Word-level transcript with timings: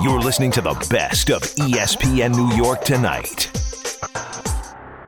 You're 0.00 0.20
listening 0.20 0.52
to 0.52 0.60
the 0.60 0.74
best 0.88 1.28
of 1.28 1.42
ESPN 1.42 2.32
New 2.36 2.54
York 2.54 2.84
tonight. 2.84 3.50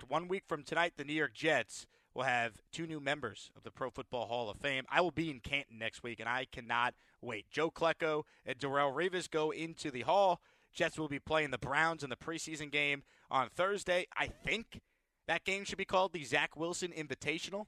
One 0.09 0.27
week 0.27 0.43
from 0.49 0.65
tonight, 0.65 0.95
the 0.97 1.05
New 1.05 1.13
York 1.13 1.33
Jets 1.33 1.87
will 2.13 2.25
have 2.25 2.61
two 2.73 2.89
new 2.89 2.99
members 2.99 3.53
of 3.57 3.63
the 3.63 3.71
Pro 3.71 3.91
Football 3.91 4.27
Hall 4.27 4.51
of 4.51 4.57
Fame. 4.57 4.87
I 4.91 5.01
will 5.01 5.13
be 5.13 5.31
in 5.31 5.39
Canton 5.39 5.79
next 5.79 6.03
week, 6.03 6.19
and 6.19 6.29
I 6.29 6.45
cannot 6.51 6.95
wait. 7.23 7.49
Joe 7.53 7.71
Klecko 7.71 8.25
and 8.45 8.59
Darrelle 8.59 8.93
Revis 8.93 9.31
go 9.31 9.53
into 9.53 9.93
the 9.93 10.01
Hall. 10.01 10.41
Jets 10.73 10.99
will 10.99 11.07
be 11.07 11.21
playing 11.21 11.53
the 11.53 11.59
Browns 11.59 12.03
in 12.03 12.11
the 12.11 12.17
preseason 12.17 12.73
game 12.73 13.05
on 13.31 13.49
Thursday. 13.49 14.09
I 14.17 14.27
think 14.27 14.81
that 15.29 15.45
game 15.45 15.63
should 15.63 15.79
be 15.79 15.85
called 15.85 16.13
the 16.13 16.25
Zach 16.25 16.57
Wilson 16.57 16.91
Invitational. 16.91 17.67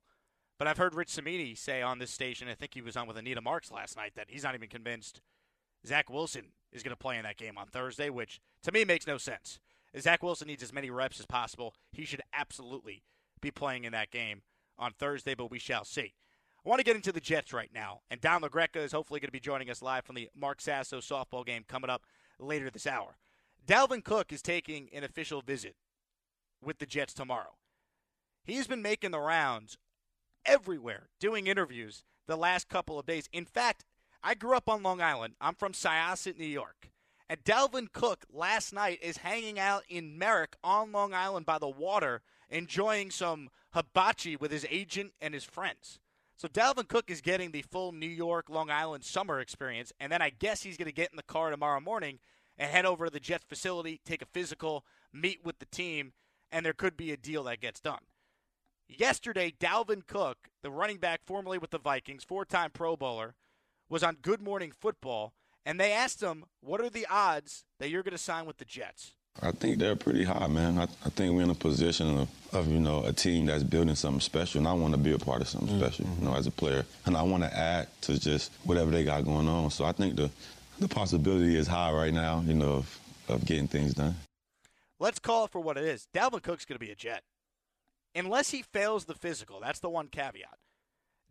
But 0.59 0.66
I've 0.66 0.79
heard 0.79 0.96
Rich 0.96 1.11
Cimini 1.11 1.54
say 1.54 1.82
on 1.82 2.00
this 2.00 2.11
station, 2.11 2.48
I 2.48 2.54
think 2.54 2.75
he 2.75 2.82
was 2.82 2.96
on 2.96 3.07
with 3.07 3.16
Anita 3.16 3.41
Marks 3.41 3.70
last 3.70 3.96
night, 3.96 4.14
that 4.16 4.27
he's 4.29 4.43
not 4.43 4.57
even 4.57 4.68
convinced 4.68 5.20
Zach 5.87 6.11
Wilson 6.11 6.53
is 6.73 6.83
going 6.83 6.95
to 6.95 6.96
play 6.96 7.17
in 7.17 7.25
that 7.25 7.37
game 7.37 7.59
on 7.59 7.67
Thursday, 7.67 8.11
which 8.11 8.41
to 8.63 8.72
me 8.72 8.85
makes 8.85 9.07
no 9.07 9.18
sense. 9.18 9.59
Zach 9.99 10.22
Wilson 10.22 10.49
needs 10.49 10.63
as 10.63 10.72
many 10.72 10.91
reps 10.91 11.21
as 11.21 11.27
possible. 11.27 11.75
He 11.91 12.05
should 12.05 12.22
absolutely 12.32 13.03
be 13.41 13.50
playing 13.50 13.85
in 13.85 13.93
that 13.93 14.11
game 14.11 14.43
on 14.79 14.93
Thursday, 14.93 15.35
but 15.35 15.50
we 15.50 15.58
shall 15.58 15.85
see. 15.85 16.14
I 16.64 16.68
want 16.68 16.79
to 16.79 16.85
get 16.85 16.96
into 16.96 17.13
the 17.13 17.21
Jets 17.21 17.53
right 17.53 17.71
now, 17.75 18.00
and 18.11 18.21
Don 18.21 18.43
LaGreca 18.43 18.77
is 18.77 18.93
hopefully 18.93 19.21
going 19.21 19.29
to 19.29 19.32
be 19.32 19.41
joining 19.41 19.68
us 19.68 19.82
live 19.82 20.05
from 20.05 20.14
the 20.14 20.31
Mark 20.35 20.61
Sasso 20.61 20.99
softball 20.99 21.45
game 21.45 21.64
coming 21.67 21.91
up 21.91 22.03
later 22.39 22.71
this 22.71 22.86
hour. 22.86 23.17
Dalvin 23.67 24.05
Cook 24.05 24.33
is 24.33 24.43
taking 24.43 24.89
an 24.93 25.05
official 25.05 25.43
visit 25.43 25.77
with 26.63 26.79
the 26.79 26.86
Jets 26.86 27.13
tomorrow. 27.13 27.57
He's 28.44 28.67
been 28.67 28.83
making 28.83 29.11
the 29.11 29.21
rounds 29.21 29.77
everywhere, 30.46 31.08
doing 31.21 31.46
interviews 31.46 32.05
the 32.27 32.36
last 32.36 32.69
couple 32.69 32.98
of 32.98 33.06
days. 33.06 33.28
In 33.33 33.44
fact, 33.44 33.84
I 34.22 34.34
grew 34.34 34.56
up 34.56 34.69
on 34.69 34.83
Long 34.83 35.00
Island. 35.00 35.34
I'm 35.41 35.55
from 35.55 35.72
Syosset, 35.72 36.39
New 36.39 36.47
York. 36.47 36.91
And 37.28 37.42
Dalvin 37.44 37.91
Cook 37.92 38.25
last 38.33 38.72
night 38.72 38.98
is 39.03 39.19
hanging 39.19 39.58
out 39.58 39.83
in 39.88 40.19
Merrick 40.19 40.56
on 40.62 40.92
Long 40.92 41.14
Island 41.14 41.47
by 41.47 41.58
the 41.58 41.69
water, 41.69 42.22
enjoying 42.50 43.10
some 43.10 43.48
hibachi 43.72 44.36
with 44.36 44.50
his 44.50 44.66
agent 44.70 45.12
and 45.20 45.34
his 45.34 45.44
friends. 45.44 45.98
So 46.36 46.47
Dalvin 46.47 46.88
Cook 46.88 47.10
is 47.10 47.20
getting 47.20 47.50
the 47.50 47.62
full 47.62 47.92
New 47.92 48.08
York, 48.08 48.48
Long 48.48 48.70
Island 48.70 49.05
summer 49.05 49.41
experience, 49.41 49.92
and 49.98 50.12
then 50.12 50.22
I 50.22 50.30
guess 50.30 50.62
he's 50.62 50.77
going 50.77 50.86
to 50.86 50.92
get 50.92 51.10
in 51.10 51.16
the 51.16 51.22
car 51.22 51.50
tomorrow 51.50 51.80
morning 51.80 52.19
and 52.58 52.70
head 52.70 52.84
over 52.84 53.06
to 53.06 53.10
the 53.10 53.20
Jets 53.20 53.44
facility, 53.48 54.00
take 54.04 54.22
a 54.22 54.27
physical, 54.27 54.84
meet 55.12 55.44
with 55.44 55.58
the 55.58 55.66
team, 55.66 56.12
and 56.50 56.66
there 56.66 56.72
could 56.72 56.97
be 56.97 57.12
a 57.12 57.16
deal 57.16 57.44
that 57.44 57.60
gets 57.60 57.80
done. 57.80 58.00
Yesterday, 58.88 59.54
Dalvin 59.58 60.06
Cook, 60.06 60.50
the 60.62 60.70
running 60.70 60.98
back 60.98 61.20
formerly 61.25 61.58
with 61.58 61.70
the 61.70 61.78
Vikings, 61.78 62.25
four-time 62.25 62.70
Pro 62.72 62.97
Bowler, 62.97 63.34
was 63.92 64.02
on 64.02 64.16
Good 64.22 64.40
Morning 64.40 64.72
Football 64.72 65.34
and 65.64 65.78
they 65.78 65.92
asked 65.92 66.22
him, 66.22 66.44
"What 66.60 66.80
are 66.80 66.90
the 66.90 67.06
odds 67.08 67.64
that 67.78 67.90
you're 67.90 68.02
going 68.02 68.12
to 68.12 68.18
sign 68.18 68.46
with 68.46 68.56
the 68.56 68.64
Jets?" 68.64 69.12
I 69.40 69.52
think 69.52 69.78
they're 69.78 69.96
pretty 69.96 70.24
high, 70.24 70.46
man. 70.46 70.78
I, 70.78 70.84
I, 70.84 71.08
think 71.08 71.34
we're 71.34 71.42
in 71.42 71.50
a 71.50 71.54
position 71.54 72.18
of, 72.18 72.28
of, 72.52 72.68
you 72.68 72.78
know, 72.78 73.02
a 73.04 73.14
team 73.14 73.46
that's 73.46 73.62
building 73.62 73.94
something 73.94 74.20
special, 74.20 74.58
and 74.58 74.68
I 74.68 74.74
want 74.74 74.92
to 74.92 74.98
be 74.98 75.12
a 75.12 75.18
part 75.18 75.40
of 75.40 75.48
something 75.48 75.70
mm-hmm. 75.70 75.80
special, 75.80 76.06
you 76.18 76.26
know, 76.26 76.34
as 76.34 76.46
a 76.46 76.50
player, 76.50 76.84
and 77.06 77.16
I 77.16 77.22
want 77.22 77.42
to 77.42 77.56
add 77.56 77.88
to 78.02 78.20
just 78.20 78.52
whatever 78.64 78.90
they 78.90 79.04
got 79.04 79.24
going 79.24 79.48
on. 79.48 79.70
So 79.70 79.84
I 79.84 79.92
think 79.92 80.16
the 80.16 80.30
the 80.80 80.88
possibility 80.88 81.56
is 81.56 81.66
high 81.66 81.92
right 81.92 82.12
now, 82.12 82.42
you 82.44 82.54
know, 82.54 82.72
of, 82.72 82.98
of 83.28 83.44
getting 83.44 83.68
things 83.68 83.94
done. 83.94 84.16
Let's 84.98 85.18
call 85.18 85.44
it 85.44 85.50
for 85.50 85.60
what 85.60 85.76
it 85.76 85.84
is. 85.84 86.08
Dalvin 86.14 86.42
Cook's 86.42 86.64
going 86.64 86.78
to 86.78 86.84
be 86.84 86.90
a 86.90 86.96
Jet, 86.96 87.22
unless 88.14 88.50
he 88.50 88.62
fails 88.62 89.04
the 89.04 89.14
physical. 89.14 89.60
That's 89.60 89.80
the 89.80 89.90
one 89.90 90.08
caveat. 90.08 90.58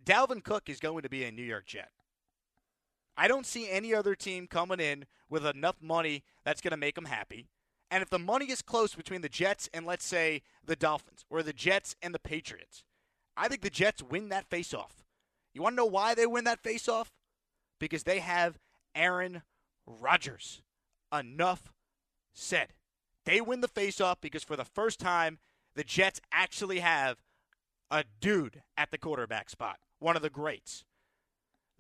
Dalvin 0.03 0.43
Cook 0.43 0.69
is 0.69 0.79
going 0.79 1.03
to 1.03 1.09
be 1.09 1.23
a 1.23 1.31
New 1.31 1.43
York 1.43 1.65
Jet. 1.65 1.89
I 3.21 3.27
don't 3.27 3.45
see 3.45 3.69
any 3.69 3.93
other 3.93 4.15
team 4.15 4.47
coming 4.47 4.79
in 4.79 5.05
with 5.29 5.45
enough 5.45 5.75
money 5.79 6.23
that's 6.43 6.59
going 6.59 6.71
to 6.71 6.77
make 6.77 6.95
them 6.95 7.05
happy. 7.05 7.49
And 7.91 8.01
if 8.01 8.09
the 8.09 8.17
money 8.17 8.45
is 8.49 8.63
close 8.63 8.95
between 8.95 9.21
the 9.21 9.29
Jets 9.29 9.69
and, 9.75 9.85
let's 9.85 10.05
say, 10.05 10.41
the 10.65 10.75
Dolphins, 10.75 11.23
or 11.29 11.43
the 11.43 11.53
Jets 11.53 11.95
and 12.01 12.15
the 12.15 12.19
Patriots, 12.19 12.83
I 13.37 13.47
think 13.47 13.61
the 13.61 13.69
Jets 13.69 14.01
win 14.01 14.29
that 14.29 14.49
faceoff. 14.49 15.03
You 15.53 15.61
want 15.61 15.73
to 15.73 15.77
know 15.77 15.85
why 15.85 16.15
they 16.15 16.25
win 16.25 16.45
that 16.45 16.63
faceoff? 16.63 17.11
Because 17.79 18.05
they 18.05 18.21
have 18.21 18.57
Aaron 18.95 19.43
Rodgers. 19.85 20.63
Enough 21.15 21.71
said. 22.33 22.69
They 23.25 23.39
win 23.39 23.61
the 23.61 23.67
faceoff 23.67 24.15
because 24.19 24.43
for 24.43 24.55
the 24.55 24.65
first 24.65 24.99
time, 24.99 25.37
the 25.75 25.83
Jets 25.83 26.21
actually 26.31 26.79
have 26.79 27.17
a 27.91 28.03
dude 28.19 28.63
at 28.75 28.89
the 28.89 28.97
quarterback 28.97 29.51
spot, 29.51 29.77
one 29.99 30.15
of 30.15 30.23
the 30.23 30.31
greats. 30.31 30.85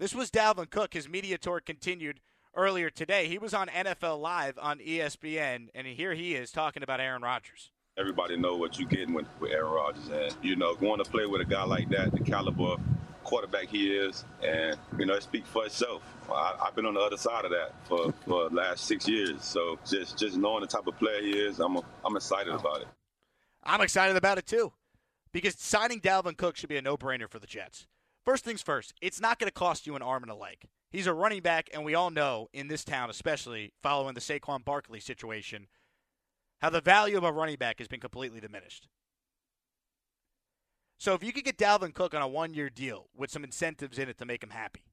This 0.01 0.15
was 0.15 0.31
Dalvin 0.31 0.67
Cook. 0.67 0.95
His 0.95 1.07
media 1.07 1.37
tour 1.37 1.59
continued 1.59 2.21
earlier 2.55 2.89
today. 2.89 3.27
He 3.27 3.37
was 3.37 3.53
on 3.53 3.67
NFL 3.67 4.19
Live 4.19 4.57
on 4.59 4.79
ESPN, 4.79 5.67
and 5.75 5.85
here 5.85 6.15
he 6.15 6.33
is 6.33 6.51
talking 6.51 6.81
about 6.81 6.99
Aaron 6.99 7.21
Rodgers. 7.21 7.69
Everybody 7.99 8.35
know 8.35 8.55
what 8.55 8.79
you're 8.79 8.89
getting 8.89 9.13
with, 9.13 9.27
with 9.39 9.51
Aaron 9.51 9.71
Rodgers, 9.71 10.07
and 10.07 10.35
you 10.41 10.55
know, 10.55 10.73
going 10.73 10.97
to 11.03 11.07
play 11.07 11.27
with 11.27 11.41
a 11.41 11.45
guy 11.45 11.63
like 11.65 11.87
that, 11.89 12.13
the 12.13 12.19
caliber 12.19 12.77
quarterback 13.23 13.67
he 13.67 13.95
is, 13.95 14.25
and 14.43 14.75
you 14.97 15.05
know, 15.05 15.13
it 15.13 15.21
speaks 15.21 15.47
for 15.47 15.67
itself. 15.67 16.01
I, 16.33 16.55
have 16.65 16.75
been 16.75 16.87
on 16.87 16.95
the 16.95 16.99
other 16.99 17.17
side 17.17 17.45
of 17.45 17.51
that 17.51 17.75
for 17.87 18.11
for 18.25 18.49
the 18.49 18.55
last 18.55 18.85
six 18.85 19.07
years, 19.07 19.43
so 19.45 19.77
just 19.87 20.17
just 20.17 20.35
knowing 20.35 20.61
the 20.61 20.67
type 20.67 20.87
of 20.87 20.97
player 20.97 21.21
he 21.21 21.37
is, 21.37 21.59
I'm 21.59 21.75
a, 21.75 21.83
I'm 22.03 22.15
excited 22.15 22.55
about 22.55 22.81
it. 22.81 22.87
I'm 23.63 23.81
excited 23.81 24.17
about 24.17 24.39
it 24.39 24.47
too, 24.47 24.73
because 25.31 25.59
signing 25.59 26.01
Dalvin 26.01 26.37
Cook 26.37 26.55
should 26.55 26.69
be 26.69 26.77
a 26.77 26.81
no-brainer 26.81 27.29
for 27.29 27.37
the 27.37 27.45
Jets. 27.45 27.85
First 28.23 28.43
things 28.43 28.61
first, 28.61 28.93
it's 29.01 29.19
not 29.19 29.39
going 29.39 29.47
to 29.47 29.53
cost 29.53 29.87
you 29.87 29.95
an 29.95 30.01
arm 30.01 30.23
and 30.23 30.31
a 30.31 30.35
leg. 30.35 30.67
He's 30.91 31.07
a 31.07 31.13
running 31.13 31.41
back, 31.41 31.69
and 31.73 31.83
we 31.83 31.95
all 31.95 32.11
know 32.11 32.49
in 32.53 32.67
this 32.67 32.83
town, 32.83 33.09
especially 33.09 33.73
following 33.81 34.13
the 34.13 34.19
Saquon 34.19 34.63
Barkley 34.63 34.99
situation, 34.99 35.67
how 36.59 36.69
the 36.69 36.81
value 36.81 37.17
of 37.17 37.23
a 37.23 37.31
running 37.31 37.55
back 37.55 37.79
has 37.79 37.87
been 37.87 37.99
completely 37.99 38.39
diminished. 38.39 38.87
So 40.99 41.15
if 41.15 41.23
you 41.23 41.33
could 41.33 41.45
get 41.45 41.57
Dalvin 41.57 41.95
Cook 41.95 42.13
on 42.13 42.21
a 42.21 42.27
one 42.27 42.53
year 42.53 42.69
deal 42.69 43.07
with 43.15 43.31
some 43.31 43.43
incentives 43.43 43.97
in 43.97 44.07
it 44.07 44.19
to 44.19 44.25
make 44.25 44.43
him 44.43 44.51
happy, 44.51 44.83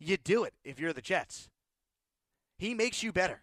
you 0.00 0.16
do 0.16 0.42
it 0.42 0.54
if 0.64 0.80
you're 0.80 0.92
the 0.92 1.00
Jets. 1.00 1.48
He 2.58 2.74
makes 2.74 3.02
you 3.02 3.12
better. 3.12 3.42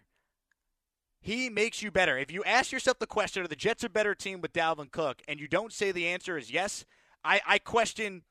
He 1.22 1.48
makes 1.48 1.82
you 1.82 1.90
better. 1.90 2.18
If 2.18 2.30
you 2.30 2.44
ask 2.44 2.70
yourself 2.70 2.98
the 2.98 3.06
question, 3.06 3.42
are 3.42 3.48
the 3.48 3.56
Jets 3.56 3.84
a 3.84 3.88
better 3.88 4.14
team 4.14 4.42
with 4.42 4.52
Dalvin 4.52 4.90
Cook, 4.90 5.22
and 5.26 5.40
you 5.40 5.48
don't 5.48 5.72
say 5.72 5.90
the 5.90 6.06
answer 6.06 6.36
is 6.36 6.50
yes, 6.50 6.84
I, 7.24 7.40
I 7.46 7.58
question 7.58 8.22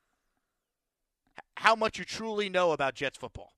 how 1.57 1.75
much 1.75 1.97
you 1.97 2.05
truly 2.05 2.49
know 2.49 2.71
about 2.71 2.95
Jets 2.95 3.17
football. 3.17 3.53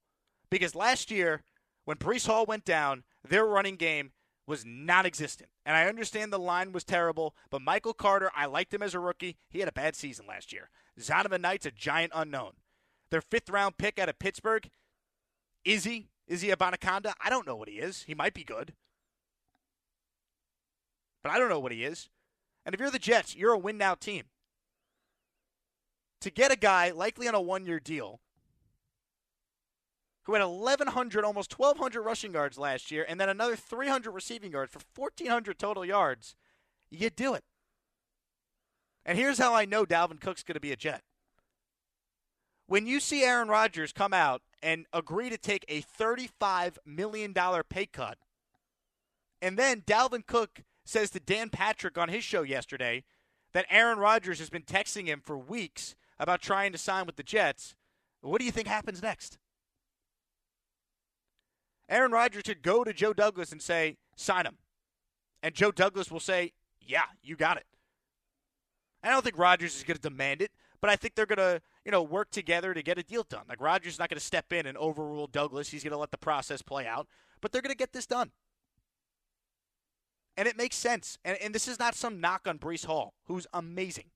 Because 0.50 0.74
last 0.74 1.10
year, 1.10 1.42
when 1.84 1.96
Breece 1.96 2.26
Hall 2.26 2.46
went 2.46 2.64
down, 2.64 3.04
their 3.28 3.44
running 3.44 3.76
game 3.76 4.12
was 4.46 4.64
non 4.64 5.06
existent. 5.06 5.50
And 5.64 5.76
I 5.76 5.86
understand 5.86 6.32
the 6.32 6.38
line 6.38 6.72
was 6.72 6.84
terrible, 6.84 7.34
but 7.50 7.62
Michael 7.62 7.94
Carter, 7.94 8.30
I 8.34 8.46
liked 8.46 8.72
him 8.72 8.82
as 8.82 8.94
a 8.94 9.00
rookie. 9.00 9.36
He 9.50 9.58
had 9.58 9.68
a 9.68 9.72
bad 9.72 9.96
season 9.96 10.26
last 10.26 10.52
year. 10.52 10.70
Zonovan 11.00 11.40
Knight's 11.40 11.66
a 11.66 11.70
giant 11.70 12.12
unknown. 12.14 12.52
Their 13.10 13.20
fifth 13.20 13.50
round 13.50 13.76
pick 13.76 13.98
out 13.98 14.08
of 14.08 14.18
Pittsburgh, 14.18 14.70
is 15.64 15.84
he? 15.84 16.08
Is 16.28 16.42
he 16.42 16.50
a 16.50 16.56
Bonaconda? 16.56 17.12
I 17.22 17.30
don't 17.30 17.46
know 17.46 17.56
what 17.56 17.68
he 17.68 17.76
is. 17.76 18.02
He 18.02 18.14
might 18.14 18.34
be 18.34 18.44
good. 18.44 18.72
But 21.22 21.32
I 21.32 21.38
don't 21.38 21.48
know 21.48 21.60
what 21.60 21.72
he 21.72 21.84
is. 21.84 22.08
And 22.64 22.74
if 22.74 22.80
you're 22.80 22.90
the 22.90 22.98
Jets, 22.98 23.36
you're 23.36 23.52
a 23.52 23.58
win 23.58 23.78
now 23.78 23.94
team 23.94 24.24
to 26.20 26.30
get 26.30 26.52
a 26.52 26.56
guy 26.56 26.90
likely 26.90 27.28
on 27.28 27.34
a 27.34 27.40
one 27.40 27.66
year 27.66 27.80
deal 27.80 28.20
who 30.26 30.34
had 30.34 30.44
1,100, 30.44 31.24
almost 31.24 31.56
1,200 31.56 32.02
rushing 32.02 32.32
yards 32.32 32.58
last 32.58 32.90
year, 32.90 33.06
and 33.08 33.20
then 33.20 33.28
another 33.28 33.54
300 33.54 34.10
receiving 34.10 34.50
yards 34.50 34.72
for 34.72 34.80
1,400 34.96 35.56
total 35.56 35.84
yards, 35.84 36.34
you 36.90 37.10
do 37.10 37.34
it. 37.34 37.44
And 39.04 39.16
here's 39.16 39.38
how 39.38 39.54
I 39.54 39.66
know 39.66 39.86
Dalvin 39.86 40.20
Cook's 40.20 40.42
going 40.42 40.54
to 40.54 40.60
be 40.60 40.72
a 40.72 40.76
Jet. 40.76 41.02
When 42.66 42.88
you 42.88 42.98
see 42.98 43.22
Aaron 43.22 43.46
Rodgers 43.46 43.92
come 43.92 44.12
out 44.12 44.42
and 44.60 44.86
agree 44.92 45.30
to 45.30 45.38
take 45.38 45.64
a 45.68 45.82
$35 45.82 46.78
million 46.84 47.32
pay 47.68 47.86
cut, 47.86 48.18
and 49.40 49.56
then 49.56 49.82
Dalvin 49.82 50.26
Cook 50.26 50.62
says 50.84 51.10
to 51.10 51.20
Dan 51.20 51.50
Patrick 51.50 51.96
on 51.96 52.08
his 52.08 52.24
show 52.24 52.42
yesterday 52.42 53.04
that 53.52 53.66
Aaron 53.70 54.00
Rodgers 54.00 54.40
has 54.40 54.50
been 54.50 54.62
texting 54.62 55.06
him 55.06 55.20
for 55.24 55.38
weeks 55.38 55.94
about 56.18 56.40
trying 56.40 56.72
to 56.72 56.78
sign 56.78 57.06
with 57.06 57.16
the 57.16 57.22
Jets, 57.22 57.74
what 58.20 58.38
do 58.38 58.44
you 58.44 58.52
think 58.52 58.68
happens 58.68 59.02
next? 59.02 59.38
Aaron 61.88 62.10
Rodgers 62.10 62.42
could 62.42 62.62
go 62.62 62.82
to 62.84 62.92
Joe 62.92 63.12
Douglas 63.12 63.52
and 63.52 63.62
say, 63.62 63.96
sign 64.16 64.46
him. 64.46 64.58
And 65.42 65.54
Joe 65.54 65.70
Douglas 65.70 66.10
will 66.10 66.20
say, 66.20 66.52
yeah, 66.80 67.04
you 67.22 67.36
got 67.36 67.56
it. 67.56 67.66
I 69.02 69.10
don't 69.10 69.22
think 69.22 69.38
Rodgers 69.38 69.76
is 69.76 69.84
going 69.84 69.96
to 69.96 70.02
demand 70.02 70.42
it, 70.42 70.50
but 70.80 70.90
I 70.90 70.96
think 70.96 71.14
they're 71.14 71.26
going 71.26 71.38
to, 71.38 71.62
you 71.84 71.92
know, 71.92 72.02
work 72.02 72.30
together 72.30 72.74
to 72.74 72.82
get 72.82 72.98
a 72.98 73.04
deal 73.04 73.24
done. 73.28 73.44
Like 73.48 73.60
Rodgers 73.60 73.94
is 73.94 73.98
not 73.98 74.08
going 74.08 74.18
to 74.18 74.24
step 74.24 74.52
in 74.52 74.66
and 74.66 74.76
overrule 74.76 75.28
Douglas. 75.28 75.68
He's 75.68 75.84
going 75.84 75.92
to 75.92 75.98
let 75.98 76.10
the 76.10 76.18
process 76.18 76.60
play 76.60 76.86
out, 76.86 77.06
but 77.40 77.52
they're 77.52 77.62
going 77.62 77.72
to 77.72 77.76
get 77.76 77.92
this 77.92 78.06
done. 78.06 78.32
And 80.36 80.48
it 80.48 80.56
makes 80.56 80.76
sense. 80.76 81.18
And, 81.24 81.38
and 81.40 81.54
this 81.54 81.68
is 81.68 81.78
not 81.78 81.94
some 81.94 82.20
knock 82.20 82.48
on 82.48 82.58
Breece 82.58 82.86
Hall, 82.86 83.14
who's 83.26 83.46
amazing. 83.52 84.06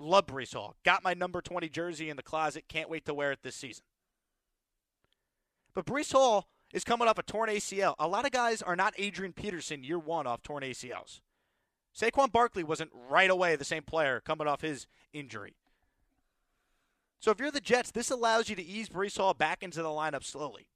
Love 0.00 0.26
Breece 0.26 0.54
Hall. 0.54 0.74
Got 0.84 1.04
my 1.04 1.14
number 1.14 1.40
20 1.40 1.68
jersey 1.68 2.10
in 2.10 2.16
the 2.16 2.22
closet. 2.22 2.64
Can't 2.68 2.90
wait 2.90 3.04
to 3.06 3.14
wear 3.14 3.32
it 3.32 3.40
this 3.42 3.56
season. 3.56 3.84
But 5.74 5.86
Breece 5.86 6.12
Hall 6.12 6.48
is 6.72 6.84
coming 6.84 7.08
off 7.08 7.18
a 7.18 7.22
torn 7.22 7.48
ACL. 7.48 7.94
A 7.98 8.08
lot 8.08 8.24
of 8.24 8.32
guys 8.32 8.62
are 8.62 8.76
not 8.76 8.94
Adrian 8.98 9.32
Peterson 9.32 9.84
year 9.84 9.98
one 9.98 10.26
off 10.26 10.42
torn 10.42 10.62
ACLs. 10.62 11.20
Saquon 11.96 12.32
Barkley 12.32 12.64
wasn't 12.64 12.90
right 13.08 13.30
away 13.30 13.56
the 13.56 13.64
same 13.64 13.82
player 13.82 14.20
coming 14.20 14.46
off 14.46 14.60
his 14.60 14.86
injury. 15.12 15.54
So 17.18 17.30
if 17.30 17.38
you're 17.38 17.50
the 17.50 17.60
Jets, 17.60 17.90
this 17.90 18.10
allows 18.10 18.48
you 18.48 18.56
to 18.56 18.64
ease 18.64 18.88
Breece 18.88 19.18
Hall 19.18 19.34
back 19.34 19.62
into 19.62 19.82
the 19.82 19.88
lineup 19.88 20.24
slowly. 20.24 20.68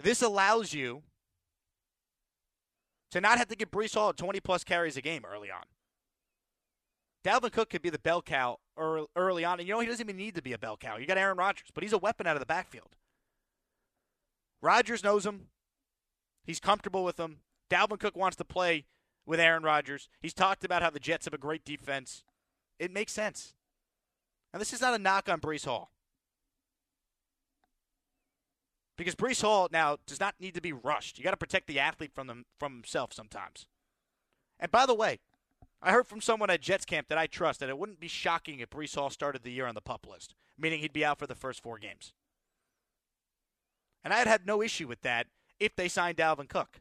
This 0.00 0.22
allows 0.22 0.72
you 0.72 1.02
to 3.10 3.20
not 3.20 3.38
have 3.38 3.48
to 3.48 3.56
give 3.56 3.70
Breece 3.70 3.94
Hall 3.94 4.12
20 4.12 4.40
plus 4.40 4.64
carries 4.64 4.96
a 4.96 5.00
game 5.00 5.24
early 5.24 5.50
on. 5.50 5.64
Dalvin 7.24 7.52
Cook 7.52 7.70
could 7.70 7.82
be 7.82 7.90
the 7.90 7.98
bell 7.98 8.20
cow 8.20 8.58
early 8.76 9.44
on, 9.44 9.58
and 9.58 9.66
you 9.66 9.74
know 9.74 9.80
he 9.80 9.86
doesn't 9.86 10.04
even 10.04 10.16
need 10.16 10.34
to 10.34 10.42
be 10.42 10.52
a 10.52 10.58
bell 10.58 10.76
cow. 10.76 10.98
You 10.98 11.06
got 11.06 11.16
Aaron 11.16 11.38
Rodgers, 11.38 11.68
but 11.72 11.82
he's 11.82 11.92
a 11.92 11.98
weapon 11.98 12.26
out 12.26 12.36
of 12.36 12.40
the 12.40 12.46
backfield. 12.46 12.96
Rodgers 14.60 15.02
knows 15.02 15.24
him. 15.24 15.48
He's 16.44 16.60
comfortable 16.60 17.04
with 17.04 17.18
him. 17.18 17.38
Dalvin 17.70 17.98
Cook 17.98 18.16
wants 18.16 18.36
to 18.36 18.44
play 18.44 18.84
with 19.24 19.40
Aaron 19.40 19.62
Rodgers. 19.62 20.08
He's 20.20 20.34
talked 20.34 20.64
about 20.64 20.82
how 20.82 20.90
the 20.90 21.00
Jets 21.00 21.24
have 21.24 21.34
a 21.34 21.38
great 21.38 21.64
defense. 21.64 22.24
It 22.78 22.92
makes 22.92 23.12
sense. 23.12 23.54
And 24.52 24.60
this 24.60 24.72
is 24.72 24.80
not 24.80 24.94
a 24.94 24.98
knock 24.98 25.28
on 25.28 25.40
Breece 25.40 25.64
Hall. 25.64 25.90
Because 28.96 29.14
Breece 29.14 29.42
Hall 29.42 29.68
now 29.72 29.96
does 30.06 30.20
not 30.20 30.34
need 30.38 30.54
to 30.54 30.60
be 30.60 30.72
rushed. 30.72 31.18
You 31.18 31.24
got 31.24 31.32
to 31.32 31.36
protect 31.36 31.66
the 31.66 31.80
athlete 31.80 32.12
from 32.14 32.26
them 32.26 32.44
from 32.60 32.74
himself 32.74 33.12
sometimes. 33.12 33.66
And 34.60 34.70
by 34.70 34.86
the 34.86 34.94
way, 34.94 35.18
I 35.84 35.92
heard 35.92 36.06
from 36.06 36.22
someone 36.22 36.48
at 36.48 36.62
Jets 36.62 36.86
camp 36.86 37.08
that 37.08 37.18
I 37.18 37.26
trust 37.26 37.60
that 37.60 37.68
it 37.68 37.76
wouldn't 37.76 38.00
be 38.00 38.08
shocking 38.08 38.60
if 38.60 38.70
Breece 38.70 38.94
Hall 38.94 39.10
started 39.10 39.42
the 39.42 39.52
year 39.52 39.66
on 39.66 39.74
the 39.74 39.82
pup 39.82 40.06
list, 40.10 40.34
meaning 40.58 40.80
he'd 40.80 40.94
be 40.94 41.04
out 41.04 41.18
for 41.18 41.26
the 41.26 41.34
first 41.34 41.62
four 41.62 41.78
games. 41.78 42.14
And 44.02 44.12
I'd 44.12 44.26
have 44.26 44.46
no 44.46 44.62
issue 44.62 44.88
with 44.88 45.02
that 45.02 45.26
if 45.60 45.76
they 45.76 45.88
signed 45.88 46.16
Dalvin 46.16 46.48
Cook. 46.48 46.80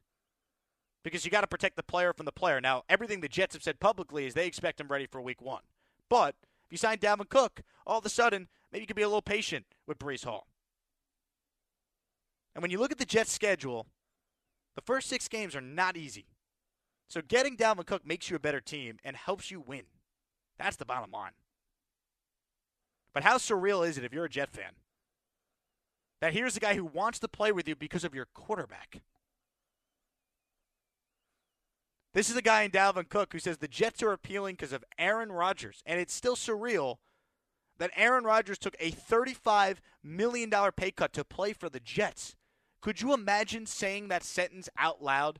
Because 1.03 1.25
you 1.25 1.31
got 1.31 1.41
to 1.41 1.47
protect 1.47 1.75
the 1.75 1.83
player 1.83 2.13
from 2.13 2.25
the 2.25 2.31
player. 2.31 2.61
Now, 2.61 2.83
everything 2.87 3.19
the 3.19 3.27
Jets 3.27 3.55
have 3.55 3.63
said 3.63 3.81
publicly 3.81 4.25
is 4.25 4.33
they 4.33 4.47
expect 4.47 4.79
him 4.79 4.87
ready 4.87 5.05
for 5.05 5.21
week 5.21 5.41
one. 5.41 5.63
But 6.09 6.35
if 6.65 6.71
you 6.71 6.77
sign 6.77 6.97
Dalvin 6.97 7.27
Cook, 7.27 7.61
all 7.85 7.99
of 7.99 8.05
a 8.05 8.09
sudden, 8.09 8.47
maybe 8.71 8.83
you 8.83 8.87
could 8.87 8.95
be 8.95 9.01
a 9.01 9.07
little 9.09 9.21
patient 9.21 9.65
with 9.85 9.99
Breece 9.99 10.23
Hall. 10.23 10.47
And 12.55 12.61
when 12.61 12.71
you 12.71 12.79
look 12.79 12.93
at 12.93 12.99
the 12.99 13.05
Jets' 13.05 13.33
schedule, 13.33 13.87
the 14.75 14.81
first 14.81 15.09
six 15.09 15.27
games 15.27 15.57
are 15.57 15.61
not 15.61 15.97
easy. 15.97 16.27
So 17.13 17.21
getting 17.21 17.55
Dalvin 17.55 17.85
Cook 17.85 18.07
makes 18.07 18.31
you 18.31 18.35
a 18.35 18.39
better 18.39 18.59
team 18.59 18.97
and 19.03 19.15
helps 19.15 19.51
you 19.51 19.61
win. 19.61 19.83
That's 20.57 20.77
the 20.77 20.83
bottom 20.83 21.11
line. 21.11 21.33
But 23.13 23.21
how 23.21 23.37
surreal 23.37 23.87
is 23.87 23.99
it 23.99 24.03
if 24.03 24.11
you're 24.11 24.25
a 24.25 24.29
Jet 24.29 24.51
fan? 24.51 24.71
That 26.21 26.33
here's 26.33 26.57
a 26.57 26.59
guy 26.59 26.73
who 26.73 26.85
wants 26.85 27.19
to 27.19 27.27
play 27.27 27.51
with 27.51 27.67
you 27.67 27.75
because 27.75 28.03
of 28.03 28.15
your 28.15 28.25
quarterback. 28.33 29.03
This 32.15 32.31
is 32.31 32.35
a 32.35 32.41
guy 32.41 32.63
in 32.63 32.71
Dalvin 32.71 33.07
Cook 33.07 33.31
who 33.31 33.37
says 33.37 33.59
the 33.59 33.67
Jets 33.67 34.01
are 34.01 34.11
appealing 34.11 34.55
because 34.55 34.73
of 34.73 34.83
Aaron 34.97 35.31
Rodgers. 35.31 35.83
And 35.85 35.99
it's 35.99 36.15
still 36.15 36.35
surreal 36.35 36.95
that 37.77 37.91
Aaron 37.95 38.23
Rodgers 38.23 38.57
took 38.57 38.75
a 38.79 38.89
$35 38.89 39.77
million 40.03 40.51
pay 40.75 40.89
cut 40.89 41.13
to 41.13 41.23
play 41.23 41.53
for 41.53 41.69
the 41.69 41.79
Jets. 41.79 42.35
Could 42.81 43.03
you 43.03 43.13
imagine 43.13 43.67
saying 43.67 44.07
that 44.07 44.23
sentence 44.23 44.67
out 44.79 45.03
loud 45.03 45.39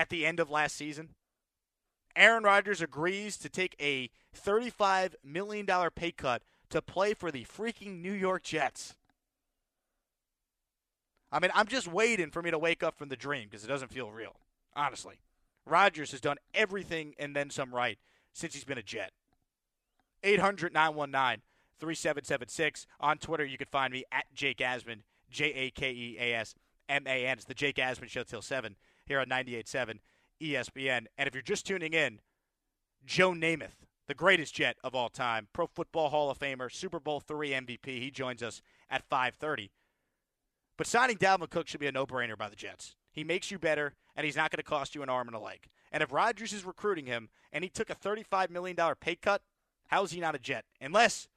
at 0.00 0.08
the 0.08 0.24
end 0.24 0.40
of 0.40 0.50
last 0.50 0.76
season? 0.76 1.10
Aaron 2.16 2.42
Rodgers 2.42 2.80
agrees 2.80 3.36
to 3.36 3.50
take 3.50 3.76
a 3.78 4.10
$35 4.34 5.14
million 5.22 5.66
pay 5.94 6.10
cut 6.10 6.42
to 6.70 6.80
play 6.80 7.12
for 7.12 7.30
the 7.30 7.44
freaking 7.44 8.00
New 8.00 8.12
York 8.12 8.42
Jets. 8.42 8.94
I 11.30 11.38
mean, 11.38 11.50
I'm 11.54 11.66
just 11.66 11.86
waiting 11.86 12.30
for 12.30 12.42
me 12.42 12.50
to 12.50 12.58
wake 12.58 12.82
up 12.82 12.96
from 12.96 13.10
the 13.10 13.16
dream 13.16 13.48
because 13.48 13.62
it 13.62 13.68
doesn't 13.68 13.92
feel 13.92 14.10
real, 14.10 14.36
honestly. 14.74 15.20
Rodgers 15.66 16.10
has 16.12 16.20
done 16.20 16.38
everything 16.54 17.14
and 17.18 17.36
then 17.36 17.50
some 17.50 17.72
right 17.72 17.98
since 18.32 18.54
he's 18.54 18.64
been 18.64 18.78
a 18.78 18.82
Jet. 18.82 19.12
800 20.24 20.72
919 20.72 21.42
3776. 21.78 22.86
On 23.00 23.18
Twitter, 23.18 23.44
you 23.44 23.58
can 23.58 23.68
find 23.68 23.92
me 23.92 24.04
at 24.10 24.24
Jake 24.34 24.58
Asman, 24.58 25.02
J 25.30 25.52
A 25.52 25.70
K 25.70 25.90
E 25.92 26.16
A 26.18 26.34
S 26.34 26.54
M 26.88 27.06
A 27.06 27.26
N. 27.26 27.36
It's 27.36 27.44
the 27.44 27.54
Jake 27.54 27.76
Asman 27.76 28.08
Show 28.08 28.24
till 28.24 28.42
7 28.42 28.76
here 29.10 29.20
on 29.20 29.26
98.7 29.26 29.98
ESPN. 30.40 31.06
And 31.18 31.26
if 31.26 31.34
you're 31.34 31.42
just 31.42 31.66
tuning 31.66 31.92
in, 31.92 32.20
Joe 33.04 33.32
Namath, 33.32 33.84
the 34.06 34.14
greatest 34.14 34.54
Jet 34.54 34.76
of 34.84 34.94
all 34.94 35.08
time, 35.08 35.48
Pro 35.52 35.66
Football 35.66 36.10
Hall 36.10 36.30
of 36.30 36.38
Famer, 36.38 36.72
Super 36.72 37.00
Bowl 37.00 37.20
three 37.20 37.50
MVP. 37.50 37.86
He 37.86 38.10
joins 38.10 38.42
us 38.42 38.62
at 38.88 39.08
5:30. 39.08 39.70
But 40.78 40.86
signing 40.86 41.18
Dalvin 41.18 41.50
Cook 41.50 41.68
should 41.68 41.80
be 41.80 41.88
a 41.88 41.92
no-brainer 41.92 42.38
by 42.38 42.48
the 42.48 42.56
Jets. 42.56 42.94
He 43.12 43.24
makes 43.24 43.50
you 43.50 43.58
better, 43.58 43.94
and 44.16 44.24
he's 44.24 44.36
not 44.36 44.50
going 44.50 44.58
to 44.58 44.62
cost 44.62 44.94
you 44.94 45.02
an 45.02 45.08
arm 45.08 45.28
and 45.28 45.36
a 45.36 45.40
leg. 45.40 45.68
And 45.92 46.02
if 46.02 46.12
Rodgers 46.12 46.52
is 46.52 46.64
recruiting 46.64 47.06
him 47.06 47.28
and 47.52 47.64
he 47.64 47.70
took 47.70 47.90
a 47.90 47.94
$35 47.94 48.50
million 48.50 48.76
pay 49.00 49.16
cut, 49.16 49.42
how 49.88 50.04
is 50.04 50.12
he 50.12 50.20
not 50.20 50.36
a 50.36 50.38
Jet? 50.38 50.64
Unless, 50.80 51.28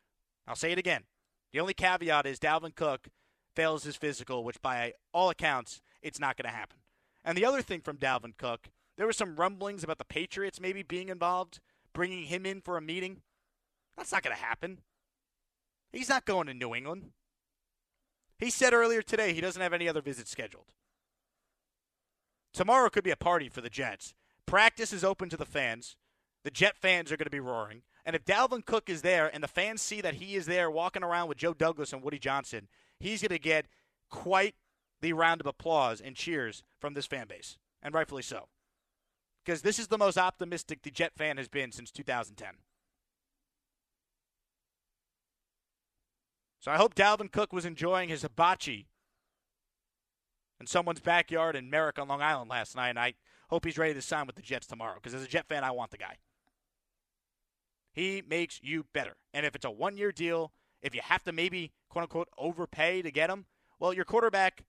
I'll 0.48 0.56
say 0.56 0.72
it 0.72 0.78
again, 0.78 1.04
the 1.52 1.60
only 1.60 1.74
caveat 1.74 2.26
is 2.26 2.40
Dalvin 2.40 2.76
Cook 2.76 3.10
fails 3.56 3.84
his 3.84 3.96
physical, 3.96 4.44
which 4.44 4.62
by 4.62 4.94
all 5.12 5.30
accounts, 5.30 5.82
it's 6.02 6.20
not 6.20 6.38
going 6.38 6.50
to 6.50 6.56
happen. 6.56 6.78
And 7.24 7.38
the 7.38 7.46
other 7.46 7.62
thing 7.62 7.82
from 7.82 7.98
Dalvin 7.98 8.38
Cook, 8.38 8.70
there 8.98 9.06
were 9.06 9.14
some 9.14 9.36
rumblings 9.36 9.84
about 9.84 9.98
the 9.98 10.06
Patriots 10.06 10.60
maybe 10.60 10.84
being 10.84 11.10
involved, 11.10 11.60
bringing 11.94 12.26
him 12.26 12.46
in 12.46 12.62
for 12.62 12.78
a 12.78 12.82
meeting. 12.82 13.22
That's 13.98 14.12
not 14.12 14.24
going 14.24 14.36
to 14.36 14.42
happen. 14.42 14.80
He's 15.92 16.10
not 16.10 16.26
going 16.26 16.48
to 16.48 16.54
New 16.54 16.76
England. 16.76 17.12
He 18.38 18.50
said 18.50 18.74
earlier 18.74 19.02
today 19.02 19.34
he 19.34 19.42
doesn't 19.42 19.62
have 19.62 19.74
any 19.74 19.88
other 19.88 20.02
visits 20.02 20.32
scheduled. 20.32 20.66
Tomorrow 22.54 22.90
could 22.90 23.04
be 23.04 23.12
a 23.12 23.16
party 23.16 23.50
for 23.50 23.62
the 23.62 23.70
Jets. 23.70 24.14
Practice 24.46 24.92
is 24.94 25.04
open 25.04 25.30
to 25.30 25.38
the 25.38 25.46
fans. 25.46 25.96
The 26.44 26.52
Jet 26.52 26.76
fans 26.78 27.12
are 27.12 27.18
going 27.18 27.26
to 27.26 27.32
be 27.32 27.40
roaring. 27.40 27.84
And 28.06 28.16
if 28.16 28.26
Dalvin 28.26 28.66
Cook 28.66 28.90
is 28.90 29.02
there 29.02 29.34
and 29.34 29.44
the 29.44 29.48
fans 29.48 29.82
see 29.82 30.02
that 30.02 30.16
he 30.16 30.36
is 30.36 30.46
there 30.46 30.70
walking 30.70 31.04
around 31.04 31.30
with 31.30 31.38
Joe 31.38 31.54
Douglas 31.54 31.94
and 31.94 32.04
Woody 32.04 32.20
Johnson, 32.20 32.68
he's 33.00 33.22
going 33.22 33.30
to 33.30 33.40
get 33.40 33.68
quite 34.10 34.56
the 35.04 35.14
round 35.14 35.42
of 35.42 35.48
applause 35.48 36.00
and 36.00 36.16
cheers 36.16 36.64
from 36.80 36.94
this 36.94 37.06
fan 37.06 37.28
base, 37.28 37.58
and 37.82 37.94
rightfully 37.94 38.24
so. 38.24 38.48
Because 39.44 39.62
this 39.62 39.78
is 39.78 39.88
the 39.88 39.98
most 39.98 40.18
optimistic 40.18 40.82
the 40.82 40.90
Jet 40.90 41.12
fan 41.18 41.36
has 41.36 41.50
been 41.50 41.74
since 41.74 41.92
2010. 41.92 42.48
So 46.62 46.72
I 46.72 46.78
hope 46.78 46.96
Dalvin 46.96 47.30
Cook 47.30 47.52
was 47.52 47.66
enjoying 47.66 48.08
his 48.08 48.22
hibachi 48.22 48.88
in 50.62 50.68
someone's 50.68 51.02
backyard 51.02 51.58
in 51.58 51.70
Merrick 51.70 52.00
on 52.00 52.08
Long 52.08 52.22
Island 52.22 52.50
last 52.50 52.74
night, 52.74 52.92
and 52.92 53.00
I 53.00 53.16
hope 53.50 53.66
he's 53.66 53.78
ready 53.78 53.94
to 53.94 54.02
sign 54.02 54.26
with 54.26 54.38
the 54.38 54.42
Jets 54.42 54.68
tomorrow. 54.68 54.96
Because 54.96 55.14
as 55.14 55.26
a 55.26 55.28
Jet 55.28 55.50
fan, 55.50 55.66
I 55.66 55.72
want 55.72 55.92
the 55.92 55.98
guy. 55.98 56.16
He 57.92 58.24
makes 58.26 58.62
you 58.64 58.86
better. 58.94 59.18
And 59.34 59.46
if 59.46 59.54
it's 59.54 59.66
a 59.66 59.70
one 59.70 59.98
year 59.98 60.14
deal, 60.14 60.54
if 60.82 60.96
you 60.96 61.02
have 61.04 61.24
to 61.24 61.34
maybe, 61.34 61.74
quote 61.90 62.04
unquote, 62.04 62.30
overpay 62.38 63.02
to 63.02 63.12
get 63.12 63.30
him, 63.30 63.48
well, 63.80 63.92
your 63.92 64.06
quarterback, 64.06 64.64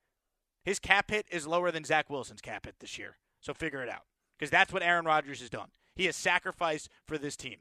his 0.64 0.78
cap 0.78 1.10
hit 1.10 1.26
is 1.30 1.46
lower 1.46 1.70
than 1.70 1.84
Zach 1.84 2.08
Wilson's 2.08 2.40
cap 2.40 2.66
hit 2.66 2.76
this 2.80 2.98
year. 2.98 3.18
So 3.40 3.52
figure 3.52 3.82
it 3.82 3.88
out. 3.88 4.04
Because 4.38 4.50
that's 4.50 4.72
what 4.72 4.82
Aaron 4.82 5.04
Rodgers 5.04 5.40
has 5.40 5.50
done. 5.50 5.68
He 5.94 6.06
has 6.06 6.16
sacrificed 6.16 6.88
for 7.06 7.18
this 7.18 7.36
team. 7.36 7.58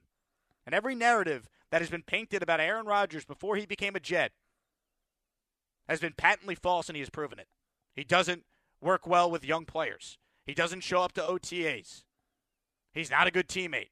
And 0.65 0.74
every 0.74 0.95
narrative 0.95 1.50
that 1.69 1.81
has 1.81 1.89
been 1.89 2.03
painted 2.03 2.41
about 2.41 2.60
Aaron 2.60 2.86
Rodgers 2.86 3.25
before 3.25 3.57
he 3.57 3.65
became 3.65 3.95
a 3.95 4.00
Jet 4.00 4.31
has 5.88 6.00
been 6.00 6.13
patently 6.13 6.55
false, 6.55 6.88
and 6.88 6.95
he 6.95 7.01
has 7.01 7.10
proven 7.10 7.39
it. 7.39 7.48
He 7.93 8.03
doesn't 8.03 8.45
work 8.81 9.05
well 9.05 9.29
with 9.29 9.45
young 9.45 9.65
players, 9.65 10.17
he 10.45 10.53
doesn't 10.53 10.81
show 10.81 11.01
up 11.01 11.13
to 11.13 11.22
OTAs. 11.22 12.03
He's 12.93 13.12
not 13.12 13.27
a 13.27 13.31
good 13.31 13.48
teammate. 13.48 13.89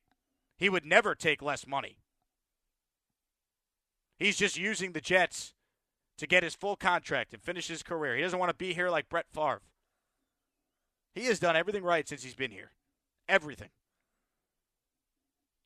He 0.58 0.70
would 0.70 0.86
never 0.86 1.16
take 1.16 1.42
less 1.42 1.66
money. 1.66 1.98
He's 4.20 4.38
just 4.38 4.60
using 4.60 4.92
the 4.92 5.02
Jets 5.02 5.56
to 6.22 6.28
get 6.28 6.44
his 6.44 6.56
full 6.56 6.76
contract 6.76 7.34
and 7.34 7.42
finish 7.42 7.68
his 7.68 7.82
career. 7.84 8.16
He 8.16 8.22
doesn't 8.22 8.38
want 8.38 8.52
to 8.52 8.56
be 8.56 8.74
here 8.74 8.90
like 8.90 9.10
Brett 9.10 9.26
Favre. 9.34 9.62
He 11.16 11.26
has 11.26 11.40
done 11.40 11.56
everything 11.56 11.84
right 11.84 12.08
since 12.08 12.24
he's 12.24 12.36
been 12.36 12.52
here. 12.52 12.72
Everything. 13.28 13.70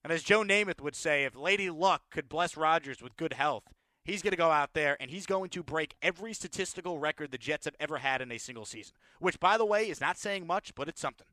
And 0.01 0.13
as 0.13 0.23
Joe 0.23 0.43
Namath 0.43 0.79
would 0.79 0.95
say, 0.95 1.25
if 1.25 1.35
Lady 1.35 1.69
Luck 1.69 2.03
could 2.09 2.29
bless 2.29 2.55
Rodgers 2.55 3.01
with 3.01 3.17
good 3.17 3.33
health, 3.33 3.65
he's 4.05 4.21
going 4.21 4.31
to 4.31 4.37
go 4.37 4.49
out 4.49 4.73
there 4.73 4.95
and 4.99 5.11
he's 5.11 5.25
going 5.25 5.49
to 5.49 5.61
break 5.61 5.95
every 6.01 6.33
statistical 6.33 6.99
record 6.99 7.31
the 7.31 7.37
Jets 7.37 7.65
have 7.65 7.75
ever 7.77 7.97
had 7.97 8.21
in 8.21 8.31
a 8.31 8.37
single 8.37 8.65
season. 8.65 8.93
Which, 9.19 9.41
by 9.41 9.57
the 9.57 9.65
way, 9.65 9.89
is 9.89 9.99
not 9.99 10.17
saying 10.17 10.47
much, 10.47 10.73
but 10.73 10.87
it's 10.87 11.01
something. 11.01 11.27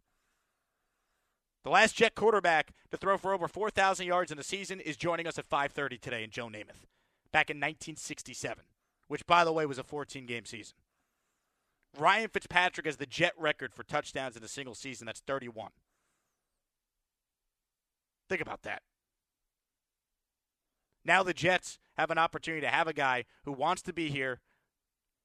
The 1.62 1.70
last 1.70 1.94
Jet 1.94 2.16
quarterback 2.16 2.72
to 2.90 2.96
throw 2.96 3.16
for 3.18 3.32
over 3.32 3.46
4,000 3.46 4.04
yards 4.04 4.32
in 4.32 4.38
a 4.40 4.42
season 4.42 4.80
is 4.80 4.96
joining 4.96 5.28
us 5.28 5.38
at 5.38 5.48
5:30 5.48 6.00
today 6.00 6.24
in 6.24 6.30
Joe 6.30 6.48
Namath 6.48 6.86
back 7.30 7.50
in 7.50 7.58
1967, 7.58 8.64
which, 9.12 9.26
by 9.26 9.44
the 9.44 9.52
way, 9.52 9.66
was 9.66 9.76
a 9.76 9.84
14 9.84 10.24
game 10.24 10.46
season. 10.46 10.74
Ryan 11.98 12.30
Fitzpatrick 12.30 12.86
has 12.86 12.96
the 12.96 13.04
Jet 13.04 13.34
record 13.36 13.74
for 13.74 13.82
touchdowns 13.82 14.38
in 14.38 14.42
a 14.42 14.48
single 14.48 14.74
season. 14.74 15.04
That's 15.04 15.20
31. 15.20 15.68
Think 18.30 18.40
about 18.40 18.62
that. 18.62 18.80
Now 21.04 21.22
the 21.22 21.34
Jets 21.34 21.78
have 21.98 22.10
an 22.10 22.16
opportunity 22.16 22.62
to 22.62 22.72
have 22.72 22.88
a 22.88 22.94
guy 22.94 23.26
who 23.44 23.52
wants 23.52 23.82
to 23.82 23.92
be 23.92 24.08
here 24.08 24.40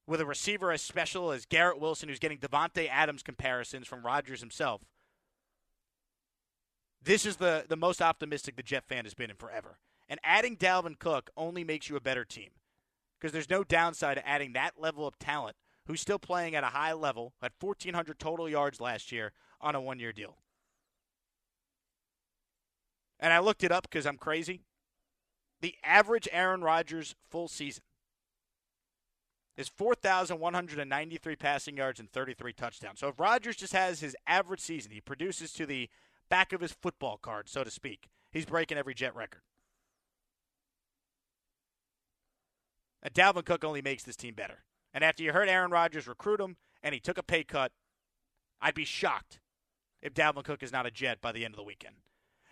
with 0.06 0.20
a 0.20 0.26
receiver 0.26 0.74
as 0.74 0.82
special 0.82 1.32
as 1.32 1.46
Garrett 1.46 1.80
Wilson, 1.80 2.10
who's 2.10 2.20
getting 2.20 2.40
Davante 2.40 2.90
Adams 2.92 3.24
comparisons 3.24 3.88
from 3.88 4.06
Rodgers 4.06 4.42
himself. 4.42 4.82
This 7.02 7.26
is 7.26 7.38
the, 7.38 7.64
the 7.70 7.78
most 7.78 8.02
optimistic 8.02 8.58
the 8.58 8.64
Jet 8.64 8.84
fan 8.86 9.06
has 9.06 9.14
been 9.14 9.30
in 9.30 9.38
forever. 9.38 9.80
And 10.10 10.20
adding 10.26 10.58
Dalvin 10.58 11.00
Cook 11.00 11.30
only 11.38 11.64
makes 11.64 11.88
you 11.88 11.96
a 11.96 12.02
better 12.02 12.26
team 12.26 12.50
because 13.20 13.32
there's 13.32 13.50
no 13.50 13.64
downside 13.64 14.18
to 14.18 14.28
adding 14.28 14.54
that 14.54 14.74
level 14.80 15.08
of 15.08 15.18
talent 15.20 15.56
who's 15.88 16.02
still 16.02 16.20
playing 16.20 16.56
at 16.56 16.64
a 16.64 16.68
high 16.68 16.94
level, 16.94 17.34
at 17.42 17.54
1,400 17.60 18.20
total 18.20 18.50
yards 18.50 18.82
last 18.82 19.12
year 19.12 19.32
on 19.62 19.76
a 19.76 19.82
one 19.82 20.00
year 20.00 20.12
deal. 20.12 20.38
And 23.20 23.34
I 23.34 23.40
looked 23.40 23.64
it 23.64 23.72
up 23.72 23.84
because 23.84 24.06
I'm 24.06 24.18
crazy. 24.18 24.62
The 25.62 25.76
average 25.84 26.28
Aaron 26.32 26.62
Rodgers 26.62 27.16
full 27.32 27.48
season 27.48 27.84
is 29.56 29.70
4,193 29.70 31.36
passing 31.36 31.78
yards 31.78 32.00
and 32.00 32.12
33 32.12 32.54
touchdowns. 32.54 33.00
So 33.00 33.08
if 33.08 33.20
Rodgers 33.20 33.56
just 33.56 33.74
has 33.74 34.02
his 34.02 34.16
average 34.28 34.60
season, 34.60 34.92
he 34.92 35.02
produces 35.02 35.52
to 35.54 35.66
the 35.66 35.90
back 36.30 36.54
of 36.54 36.62
his 36.62 36.74
football 36.74 37.18
card, 37.18 37.50
so 37.50 37.64
to 37.64 37.72
speak, 37.72 38.08
he's 38.32 38.46
breaking 38.46 38.78
every 38.78 38.94
Jet 38.94 39.16
record. 39.16 39.42
And 43.08 43.14
Dalvin 43.14 43.46
Cook 43.46 43.64
only 43.64 43.82
makes 43.82 44.04
this 44.04 44.18
team 44.18 44.34
better. 44.34 44.66
And 44.94 45.02
after 45.02 45.24
you 45.24 45.32
heard 45.32 45.48
Aaron 45.48 45.72
Rodgers 45.72 46.10
recruit 46.10 46.42
him 46.42 46.58
and 46.84 46.94
he 46.94 47.00
took 47.00 47.18
a 47.18 47.24
pay 47.24 47.42
cut, 47.42 47.72
I'd 48.60 48.74
be 48.74 48.84
shocked 48.84 49.40
if 50.02 50.14
Dalvin 50.14 50.44
Cook 50.44 50.62
is 50.62 50.74
not 50.74 50.86
a 50.86 50.92
Jet 50.92 51.22
by 51.22 51.32
the 51.32 51.46
end 51.46 51.54
of 51.54 51.58
the 51.58 51.64
weekend. 51.64 51.96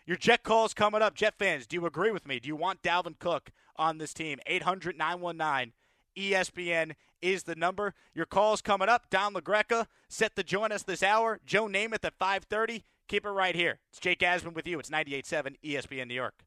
Your 0.05 0.15
Jet 0.15 0.43
calls 0.43 0.73
coming 0.73 1.01
up. 1.01 1.13
Jet 1.13 1.33
fans, 1.37 1.67
do 1.67 1.75
you 1.75 1.85
agree 1.85 2.09
with 2.09 2.25
me? 2.25 2.39
Do 2.39 2.47
you 2.47 2.55
want 2.55 2.81
Dalvin 2.81 3.19
Cook 3.19 3.51
on 3.75 3.97
this 3.97 4.13
team? 4.13 4.39
800 4.45 4.97
919 4.97 5.73
ESPN 6.17 6.93
is 7.21 7.43
the 7.43 7.55
number. 7.55 7.93
Your 8.13 8.25
calls 8.25 8.61
coming 8.61 8.87
up. 8.87 9.09
Don 9.09 9.33
LaGreca 9.33 9.87
set 10.07 10.37
to 10.37 10.43
join 10.43 10.71
us 10.71 10.83
this 10.83 11.03
hour. 11.03 11.41
Joe 11.45 11.67
Namath 11.67 12.05
at 12.05 12.17
530. 12.17 12.85
Keep 13.09 13.25
it 13.25 13.29
right 13.29 13.55
here. 13.55 13.79
It's 13.89 13.99
Jake 13.99 14.19
Asman 14.19 14.53
with 14.53 14.67
you. 14.67 14.79
It's 14.79 14.89
98.7 14.89 15.57
ESPN 15.65 16.07
New 16.07 16.13
York. 16.13 16.45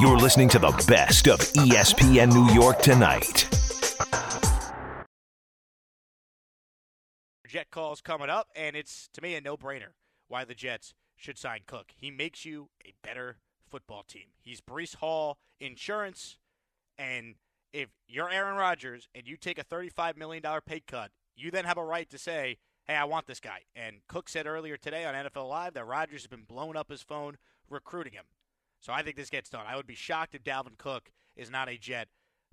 You're 0.00 0.16
listening 0.16 0.48
to 0.50 0.58
the 0.58 0.70
best 0.88 1.28
of 1.28 1.40
ESPN 1.40 2.32
New 2.32 2.54
York 2.54 2.80
tonight. 2.80 3.46
Jet 7.46 7.70
calls 7.70 8.00
coming 8.00 8.30
up, 8.30 8.48
and 8.56 8.74
it's 8.74 9.10
to 9.12 9.20
me 9.20 9.34
a 9.34 9.40
no-brainer 9.42 9.92
why 10.28 10.44
the 10.44 10.54
Jets 10.54 10.94
should 11.14 11.36
sign 11.36 11.60
Cook. 11.66 11.92
He 11.94 12.10
makes 12.10 12.46
you 12.46 12.70
a 12.86 12.94
better 13.02 13.36
football 13.70 14.02
team. 14.02 14.28
He's 14.40 14.62
Breece 14.62 14.96
Hall 14.96 15.36
insurance, 15.60 16.38
and 16.96 17.34
if 17.74 17.90
you're 18.08 18.30
Aaron 18.30 18.56
Rodgers 18.56 19.08
and 19.14 19.28
you 19.28 19.36
take 19.36 19.58
a 19.58 19.64
$35 19.64 20.16
million 20.16 20.42
pay 20.64 20.80
cut, 20.80 21.10
you 21.36 21.50
then 21.50 21.66
have 21.66 21.76
a 21.76 21.84
right 21.84 22.08
to 22.08 22.18
say, 22.18 22.56
hey, 22.86 22.94
I 22.94 23.04
want 23.04 23.26
this 23.26 23.40
guy. 23.40 23.60
And 23.76 23.96
Cook 24.08 24.30
said 24.30 24.46
earlier 24.46 24.78
today 24.78 25.04
on 25.04 25.14
NFL 25.14 25.50
Live 25.50 25.74
that 25.74 25.86
Rodgers 25.86 26.22
has 26.22 26.28
been 26.28 26.44
blowing 26.44 26.76
up 26.76 26.90
his 26.90 27.02
phone 27.02 27.36
recruiting 27.68 28.14
him. 28.14 28.24
So 28.82 28.92
I 28.92 29.02
think 29.02 29.16
this 29.16 29.30
gets 29.30 29.48
done. 29.48 29.64
I 29.66 29.76
would 29.76 29.86
be 29.86 29.94
shocked 29.94 30.34
if 30.34 30.42
Dalvin 30.42 30.76
Cook 30.76 31.12
is 31.36 31.50
not 31.50 31.68
a 31.68 31.78
Jet 31.78 32.08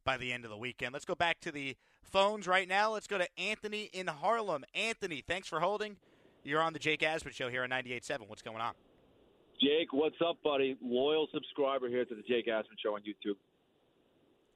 by 0.05 0.15
the 0.15 0.31
end 0.31 0.45
of 0.45 0.51
the 0.51 0.57
weekend. 0.57 0.93
Let's 0.93 1.03
go 1.03 1.15
back 1.15 1.39
to 1.41 1.51
the 1.51 1.75
phones 2.03 2.47
right 2.47 2.67
now. 2.67 2.93
Let's 2.93 3.07
go 3.07 3.17
to 3.17 3.27
Anthony 3.37 3.89
in 3.93 4.05
Harlem. 4.05 4.63
Anthony, 4.75 5.23
thanks 5.27 5.47
for 5.47 5.59
holding. 5.59 5.97
You're 6.43 6.61
on 6.61 6.73
the 6.73 6.79
Jake 6.79 7.01
Asman 7.01 7.31
Show 7.31 7.49
here 7.49 7.63
on 7.63 7.71
98.7. 7.71 8.27
What's 8.27 8.43
going 8.43 8.61
on? 8.61 8.73
Jake, 9.59 9.91
what's 9.91 10.15
up, 10.25 10.37
buddy? 10.43 10.77
Loyal 10.81 11.27
subscriber 11.33 11.89
here 11.89 12.05
to 12.05 12.15
the 12.15 12.21
Jake 12.21 12.47
Asman 12.47 12.77
Show 12.81 12.93
on 12.93 13.01
YouTube. 13.01 13.35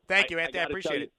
Thank 0.08 0.30
you, 0.30 0.38
Anthony. 0.38 0.60
I, 0.60 0.62
I, 0.62 0.66
I 0.66 0.70
appreciate 0.70 1.00
you, 1.00 1.04
it. 1.06 1.12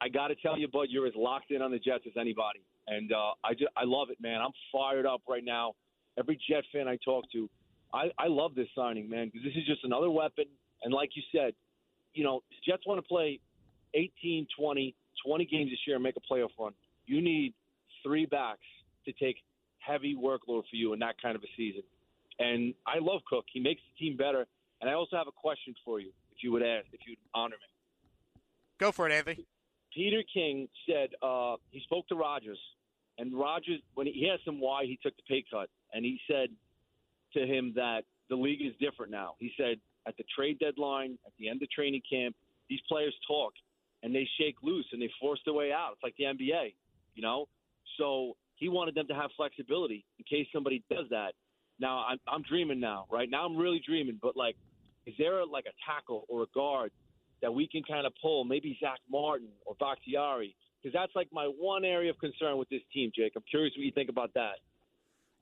I 0.00 0.08
got 0.08 0.28
to 0.28 0.34
tell 0.34 0.58
you, 0.58 0.66
bud, 0.66 0.88
you're 0.90 1.06
as 1.06 1.14
locked 1.16 1.52
in 1.52 1.62
on 1.62 1.70
the 1.70 1.78
Jets 1.78 2.04
as 2.06 2.14
anybody, 2.20 2.60
and 2.88 3.12
uh, 3.12 3.34
I 3.44 3.52
just 3.52 3.70
I 3.76 3.84
love 3.84 4.10
it, 4.10 4.18
man. 4.20 4.40
I'm 4.40 4.50
fired 4.72 5.06
up 5.06 5.22
right 5.28 5.44
now. 5.44 5.74
Every 6.18 6.38
Jet 6.50 6.64
fan 6.72 6.88
I 6.88 6.98
talk 7.04 7.24
to, 7.32 7.48
I, 7.94 8.10
I 8.18 8.28
love 8.28 8.54
this 8.54 8.68
signing, 8.74 9.08
man, 9.08 9.26
because 9.26 9.42
this 9.44 9.54
is 9.56 9.66
just 9.66 9.84
another 9.84 10.10
weapon. 10.10 10.44
And 10.82 10.92
like 10.92 11.10
you 11.14 11.22
said, 11.34 11.54
you 12.14 12.24
know, 12.24 12.42
Jets 12.66 12.86
want 12.86 12.98
to 12.98 13.06
play 13.06 13.40
18, 13.94 14.46
20, 14.58 14.94
20 15.26 15.44
games 15.46 15.70
this 15.70 15.78
year 15.86 15.96
and 15.96 16.02
make 16.02 16.16
a 16.16 16.32
playoff 16.32 16.50
run. 16.58 16.72
You 17.06 17.20
need 17.20 17.54
three 18.02 18.26
backs 18.26 18.60
to 19.06 19.12
take 19.12 19.36
heavy 19.78 20.16
workload 20.16 20.62
for 20.70 20.76
you 20.76 20.92
in 20.92 21.00
that 21.00 21.20
kind 21.20 21.36
of 21.36 21.42
a 21.42 21.50
season. 21.56 21.82
And 22.38 22.74
I 22.86 22.98
love 23.00 23.20
Cook. 23.28 23.44
He 23.52 23.60
makes 23.60 23.80
the 23.92 24.04
team 24.04 24.16
better. 24.16 24.46
And 24.80 24.90
I 24.90 24.94
also 24.94 25.16
have 25.16 25.28
a 25.28 25.32
question 25.32 25.74
for 25.84 26.00
you, 26.00 26.10
if 26.32 26.42
you 26.42 26.52
would 26.52 26.62
ask, 26.62 26.86
if 26.92 27.00
you'd 27.06 27.18
honor 27.34 27.56
me. 27.56 28.40
Go 28.78 28.90
for 28.90 29.08
it, 29.08 29.12
Anthony. 29.12 29.46
Peter 29.94 30.22
King 30.32 30.68
said 30.88 31.10
uh, 31.22 31.56
he 31.70 31.80
spoke 31.80 32.08
to 32.08 32.14
Rodgers, 32.14 32.58
and 33.18 33.38
Rodgers 33.38 33.80
when 33.94 34.06
he, 34.06 34.12
he 34.12 34.30
asked 34.30 34.46
him 34.46 34.58
why 34.58 34.84
he 34.84 34.98
took 35.02 35.14
the 35.16 35.22
pay 35.28 35.44
cut, 35.52 35.68
and 35.92 36.04
he 36.04 36.18
said 36.28 36.48
to 37.34 37.46
him 37.46 37.72
that 37.76 38.02
the 38.28 38.36
league 38.36 38.62
is 38.62 38.72
different 38.80 39.12
now. 39.12 39.34
He 39.38 39.52
said 39.56 39.78
at 40.06 40.16
the 40.16 40.24
trade 40.34 40.58
deadline, 40.58 41.18
at 41.26 41.32
the 41.38 41.48
end 41.48 41.62
of 41.62 41.70
training 41.70 42.02
camp, 42.10 42.34
these 42.68 42.80
players 42.88 43.14
talk 43.26 43.52
and 44.02 44.14
they 44.14 44.28
shake 44.38 44.56
loose 44.62 44.86
and 44.92 45.00
they 45.00 45.10
force 45.20 45.40
their 45.44 45.54
way 45.54 45.72
out. 45.72 45.90
It's 45.94 46.02
like 46.02 46.14
the 46.16 46.24
NBA, 46.24 46.74
you 47.14 47.22
know. 47.22 47.46
So 47.98 48.36
he 48.56 48.68
wanted 48.68 48.94
them 48.94 49.06
to 49.08 49.14
have 49.14 49.30
flexibility 49.36 50.04
in 50.18 50.24
case 50.24 50.46
somebody 50.52 50.82
does 50.90 51.06
that. 51.10 51.34
Now 51.78 52.04
I'm, 52.08 52.18
I'm 52.28 52.42
dreaming 52.42 52.80
now, 52.80 53.06
right 53.10 53.28
now 53.30 53.44
I'm 53.44 53.56
really 53.56 53.82
dreaming. 53.86 54.18
But 54.20 54.36
like, 54.36 54.56
is 55.06 55.14
there 55.18 55.44
like 55.44 55.64
a 55.66 55.74
tackle 55.90 56.24
or 56.28 56.42
a 56.42 56.46
guard 56.54 56.92
that 57.42 57.52
we 57.52 57.66
can 57.66 57.82
kind 57.82 58.06
of 58.06 58.12
pull, 58.22 58.44
maybe 58.44 58.76
Zach 58.80 59.00
Martin 59.10 59.48
or 59.66 59.74
Bakhtiari, 59.78 60.54
because 60.80 60.94
that's 60.94 61.14
like 61.14 61.28
my 61.32 61.44
one 61.44 61.84
area 61.84 62.10
of 62.10 62.18
concern 62.18 62.56
with 62.56 62.68
this 62.68 62.82
team, 62.92 63.10
Jake. 63.14 63.32
I'm 63.36 63.42
curious 63.50 63.74
what 63.76 63.84
you 63.84 63.92
think 63.92 64.08
about 64.08 64.32
that. 64.34 64.54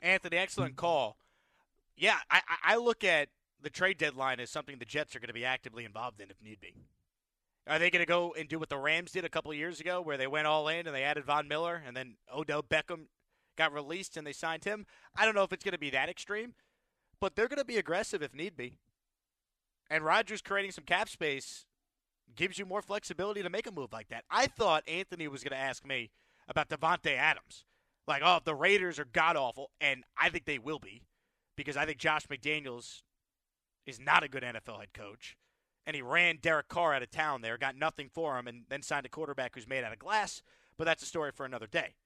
Anthony, 0.02 0.38
excellent 0.38 0.76
call. 0.76 1.16
Yeah, 2.00 2.16
I, 2.30 2.40
I 2.64 2.76
look 2.76 3.04
at 3.04 3.28
the 3.62 3.68
trade 3.68 3.98
deadline 3.98 4.40
as 4.40 4.48
something 4.48 4.78
the 4.78 4.86
Jets 4.86 5.14
are 5.14 5.20
going 5.20 5.28
to 5.28 5.34
be 5.34 5.44
actively 5.44 5.84
involved 5.84 6.18
in 6.22 6.30
if 6.30 6.42
need 6.42 6.58
be. 6.58 6.74
Are 7.66 7.78
they 7.78 7.90
going 7.90 8.00
to 8.00 8.06
go 8.06 8.34
and 8.38 8.48
do 8.48 8.58
what 8.58 8.70
the 8.70 8.78
Rams 8.78 9.12
did 9.12 9.26
a 9.26 9.28
couple 9.28 9.52
years 9.52 9.80
ago, 9.80 10.00
where 10.00 10.16
they 10.16 10.26
went 10.26 10.46
all 10.46 10.66
in 10.68 10.86
and 10.86 10.96
they 10.96 11.02
added 11.02 11.26
Von 11.26 11.46
Miller, 11.46 11.82
and 11.86 11.94
then 11.94 12.14
Odell 12.34 12.62
Beckham 12.62 13.08
got 13.56 13.74
released 13.74 14.16
and 14.16 14.26
they 14.26 14.32
signed 14.32 14.64
him? 14.64 14.86
I 15.14 15.26
don't 15.26 15.34
know 15.34 15.42
if 15.42 15.52
it's 15.52 15.62
going 15.62 15.74
to 15.74 15.78
be 15.78 15.90
that 15.90 16.08
extreme, 16.08 16.54
but 17.20 17.36
they're 17.36 17.48
going 17.48 17.58
to 17.58 17.66
be 17.66 17.76
aggressive 17.76 18.22
if 18.22 18.34
need 18.34 18.56
be. 18.56 18.78
And 19.90 20.02
Rodgers 20.02 20.40
creating 20.40 20.72
some 20.72 20.84
cap 20.84 21.10
space 21.10 21.66
gives 22.34 22.58
you 22.58 22.64
more 22.64 22.80
flexibility 22.80 23.42
to 23.42 23.50
make 23.50 23.66
a 23.66 23.72
move 23.72 23.92
like 23.92 24.08
that. 24.08 24.24
I 24.30 24.46
thought 24.46 24.88
Anthony 24.88 25.28
was 25.28 25.44
going 25.44 25.52
to 25.52 25.62
ask 25.62 25.86
me 25.86 26.12
about 26.48 26.70
Davante 26.70 27.14
Adams. 27.14 27.66
Like, 28.06 28.22
oh, 28.24 28.38
the 28.42 28.54
Raiders 28.54 28.98
are 28.98 29.04
god 29.04 29.36
awful, 29.36 29.70
and 29.82 30.04
I 30.18 30.30
think 30.30 30.46
they 30.46 30.58
will 30.58 30.78
be, 30.78 31.02
because 31.60 31.76
I 31.76 31.84
think 31.84 31.98
Josh 31.98 32.26
McDaniels 32.26 33.02
is 33.84 34.00
not 34.00 34.22
a 34.22 34.28
good 34.28 34.42
NFL 34.42 34.80
head 34.80 34.94
coach. 34.94 35.36
And 35.86 35.94
he 35.94 36.00
ran 36.00 36.38
Derek 36.40 36.68
Carr 36.68 36.94
out 36.94 37.02
of 37.02 37.10
town 37.10 37.42
there, 37.42 37.58
got 37.58 37.76
nothing 37.76 38.08
for 38.08 38.38
him, 38.38 38.46
and 38.46 38.62
then 38.70 38.80
signed 38.80 39.04
a 39.04 39.10
quarterback 39.10 39.54
who's 39.54 39.68
made 39.68 39.84
out 39.84 39.92
of 39.92 39.98
glass. 39.98 40.42
But 40.78 40.84
that's 40.84 41.02
a 41.02 41.06
story 41.06 41.32
for 41.34 41.44
another 41.44 41.66
day. 41.66 41.96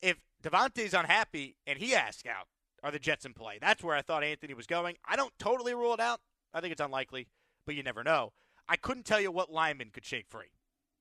If 0.00 0.18
Davante's 0.42 0.94
unhappy 0.94 1.56
and 1.66 1.78
he 1.80 1.92
asks 1.92 2.28
out, 2.28 2.46
are 2.84 2.92
the 2.92 3.00
Jets 3.00 3.24
in 3.24 3.34
play? 3.34 3.58
That's 3.60 3.82
where 3.82 3.96
I 3.96 4.02
thought 4.02 4.22
Anthony 4.22 4.54
was 4.54 4.68
going. 4.68 4.96
I 5.04 5.16
don't 5.16 5.36
totally 5.40 5.74
rule 5.74 5.94
it 5.94 6.00
out. 6.00 6.20
I 6.54 6.60
think 6.60 6.70
it's 6.70 6.80
unlikely, 6.80 7.26
but 7.66 7.74
you 7.74 7.82
never 7.82 8.04
know. 8.04 8.32
I 8.68 8.76
couldn't 8.76 9.06
tell 9.06 9.20
you 9.20 9.32
what 9.32 9.50
lineman 9.50 9.90
could 9.92 10.04
shake 10.04 10.28
free. 10.28 10.52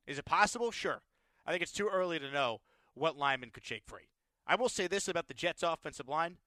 Is 0.07 0.17
it 0.17 0.25
possible? 0.25 0.71
Sure. 0.71 1.01
I 1.45 1.51
think 1.51 1.61
it's 1.61 1.71
too 1.71 1.89
early 1.91 2.17
to 2.17 2.31
know 2.31 2.61
what 2.95 3.17
lineman 3.17 3.51
could 3.51 3.65
shake 3.65 3.83
free. 3.85 4.09
I 4.47 4.55
will 4.55 4.69
say 4.69 4.87
this 4.87 5.07
about 5.07 5.27
the 5.27 5.33
Jets' 5.33 5.61
offensive 5.61 6.07
line. 6.07 6.37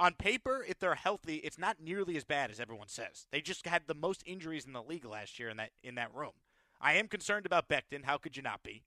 On 0.00 0.14
paper, 0.14 0.64
if 0.66 0.78
they're 0.78 0.94
healthy, 0.94 1.36
it's 1.36 1.58
not 1.58 1.80
nearly 1.82 2.16
as 2.16 2.24
bad 2.24 2.50
as 2.50 2.60
everyone 2.60 2.88
says. 2.88 3.26
They 3.32 3.40
just 3.40 3.66
had 3.66 3.82
the 3.86 3.94
most 3.94 4.22
injuries 4.24 4.64
in 4.64 4.72
the 4.72 4.82
league 4.82 5.04
last 5.04 5.38
year 5.38 5.48
in 5.48 5.56
that 5.56 5.70
in 5.82 5.96
that 5.96 6.14
room. 6.14 6.32
I 6.80 6.94
am 6.94 7.08
concerned 7.08 7.46
about 7.46 7.68
Becton. 7.68 8.04
How 8.04 8.16
could 8.16 8.36
you 8.36 8.42
not 8.42 8.62
be? 8.62 8.84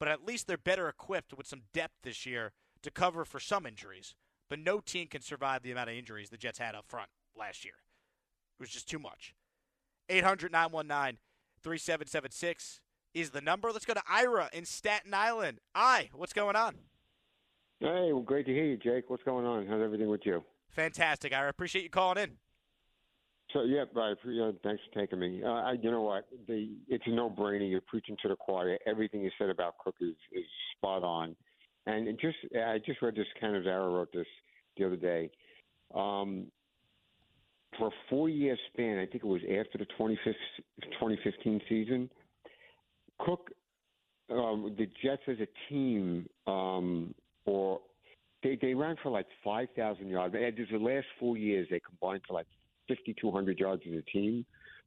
But 0.00 0.08
at 0.08 0.24
least 0.24 0.48
they're 0.48 0.58
better 0.58 0.88
equipped 0.88 1.32
with 1.32 1.46
some 1.46 1.62
depth 1.72 1.94
this 2.02 2.26
year 2.26 2.52
to 2.82 2.90
cover 2.90 3.24
for 3.24 3.38
some 3.38 3.66
injuries. 3.66 4.16
But 4.50 4.58
no 4.58 4.80
team 4.80 5.06
can 5.06 5.22
survive 5.22 5.62
the 5.62 5.70
amount 5.70 5.90
of 5.90 5.96
injuries 5.96 6.30
the 6.30 6.36
Jets 6.36 6.58
had 6.58 6.74
up 6.74 6.86
front 6.88 7.08
last 7.38 7.64
year. 7.64 7.74
It 8.58 8.62
was 8.62 8.70
just 8.70 8.88
too 8.88 8.98
much. 8.98 9.34
800 10.08 10.50
919 10.50 11.18
3776 11.62 12.80
is 13.14 13.30
the 13.30 13.40
number. 13.40 13.70
Let's 13.70 13.84
go 13.84 13.94
to 13.94 14.02
Ira 14.10 14.50
in 14.52 14.64
Staten 14.64 15.14
Island. 15.14 15.60
I, 15.74 16.10
what's 16.12 16.32
going 16.32 16.56
on? 16.56 16.74
Hey, 17.82 18.12
well, 18.12 18.22
great 18.22 18.46
to 18.46 18.52
hear 18.52 18.64
you, 18.64 18.76
Jake. 18.76 19.10
What's 19.10 19.24
going 19.24 19.44
on? 19.44 19.66
How's 19.66 19.82
everything 19.82 20.08
with 20.08 20.20
you? 20.24 20.44
Fantastic, 20.70 21.32
I 21.32 21.48
Appreciate 21.48 21.82
you 21.82 21.90
calling 21.90 22.22
in. 22.22 22.30
So 23.52 23.64
yeah, 23.64 23.84
I, 23.96 24.12
uh, 24.12 24.52
thanks 24.62 24.80
for 24.84 25.00
taking 25.00 25.18
me. 25.18 25.42
Uh, 25.44 25.48
I, 25.48 25.72
you 25.72 25.90
know 25.90 26.02
what? 26.02 26.28
The 26.46 26.70
it's 26.88 27.02
a 27.08 27.10
no-brainer. 27.10 27.68
You're 27.68 27.80
preaching 27.80 28.16
to 28.22 28.28
the 28.28 28.36
choir. 28.36 28.78
Everything 28.86 29.22
you 29.22 29.32
said 29.36 29.50
about 29.50 29.78
Cook 29.78 29.96
is, 30.00 30.14
is 30.30 30.44
spot 30.76 31.02
on. 31.02 31.34
And 31.86 32.06
it 32.06 32.20
just, 32.20 32.36
I 32.54 32.78
just 32.86 33.02
read 33.02 33.16
this. 33.16 33.26
Cannizzaro 33.42 33.92
wrote 33.92 34.12
this 34.12 34.28
the 34.78 34.86
other 34.86 34.96
day. 34.96 35.28
Um, 35.92 36.46
for 37.76 37.88
a 37.88 37.92
four 38.08 38.28
year 38.28 38.56
span, 38.72 38.98
I 38.98 39.06
think 39.06 39.24
it 39.24 39.26
was 39.26 39.42
after 39.42 39.76
the 39.78 39.86
2015 39.86 41.60
season, 41.68 42.08
Cook 43.18 43.50
um, 44.30 44.74
the 44.78 44.86
Jets 45.02 45.22
as 45.28 45.36
a 45.40 45.48
team, 45.68 46.26
um, 46.46 47.14
or 47.44 47.80
they 48.42 48.58
they 48.60 48.74
ran 48.74 48.96
for 49.02 49.10
like 49.10 49.26
five 49.44 49.68
thousand 49.76 50.08
yards. 50.08 50.34
And 50.34 50.56
the 50.56 50.78
last 50.78 51.06
four 51.18 51.36
years, 51.36 51.68
they 51.70 51.80
combined 51.80 52.22
for 52.26 52.34
like 52.34 52.46
fifty 52.88 53.14
two 53.20 53.30
hundred 53.30 53.58
yards 53.58 53.82
as 53.86 53.94
a 53.96 54.02
team. 54.10 54.44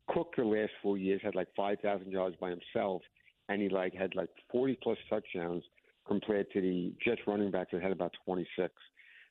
Cook 0.09 0.33
the 0.37 0.43
last 0.43 0.71
four 0.83 0.97
years 0.97 1.21
had 1.23 1.35
like 1.35 1.47
five 1.55 1.79
thousand 1.81 2.11
yards 2.11 2.35
by 2.39 2.49
himself, 2.49 3.01
and 3.49 3.61
he 3.61 3.69
like 3.69 3.93
had 3.93 4.15
like 4.15 4.29
forty 4.51 4.77
plus 4.81 4.97
touchdowns 5.09 5.63
compared 6.07 6.51
to 6.51 6.61
the 6.61 6.93
Jets 7.03 7.21
running 7.25 7.51
backs 7.51 7.71
that 7.71 7.81
had 7.81 7.91
about 7.91 8.13
twenty 8.25 8.47
six. 8.57 8.73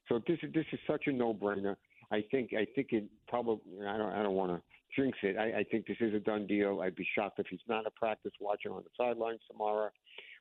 So 0.09 0.21
this 0.27 0.39
is 0.43 0.53
this 0.53 0.67
is 0.73 0.81
such 0.87 1.05
a 1.07 1.13
no 1.13 1.33
brainer. 1.33 1.77
I 2.11 2.25
think 2.31 2.53
I 2.53 2.67
think 2.75 2.89
it 2.91 3.05
probably 3.29 3.87
I 3.87 3.97
don't 3.97 4.13
I 4.13 4.23
don't 4.23 4.35
want 4.35 4.53
to 4.53 4.63
jinx 4.97 5.17
it. 5.23 5.37
I, 5.37 5.61
I 5.61 5.65
think 5.65 5.87
this 5.87 5.97
is 6.01 6.15
a 6.15 6.21
done 6.21 6.47
deal. 6.47 6.81
I'd 6.81 6.95
be 6.97 7.07
shocked 7.15 7.39
if 7.39 7.47
he's 7.49 7.61
not 7.69 7.87
a 7.87 7.91
practice 7.91 8.33
watching 8.41 8.73
on 8.73 8.83
the 8.83 8.91
sidelines 8.97 9.41
tomorrow. 9.51 9.91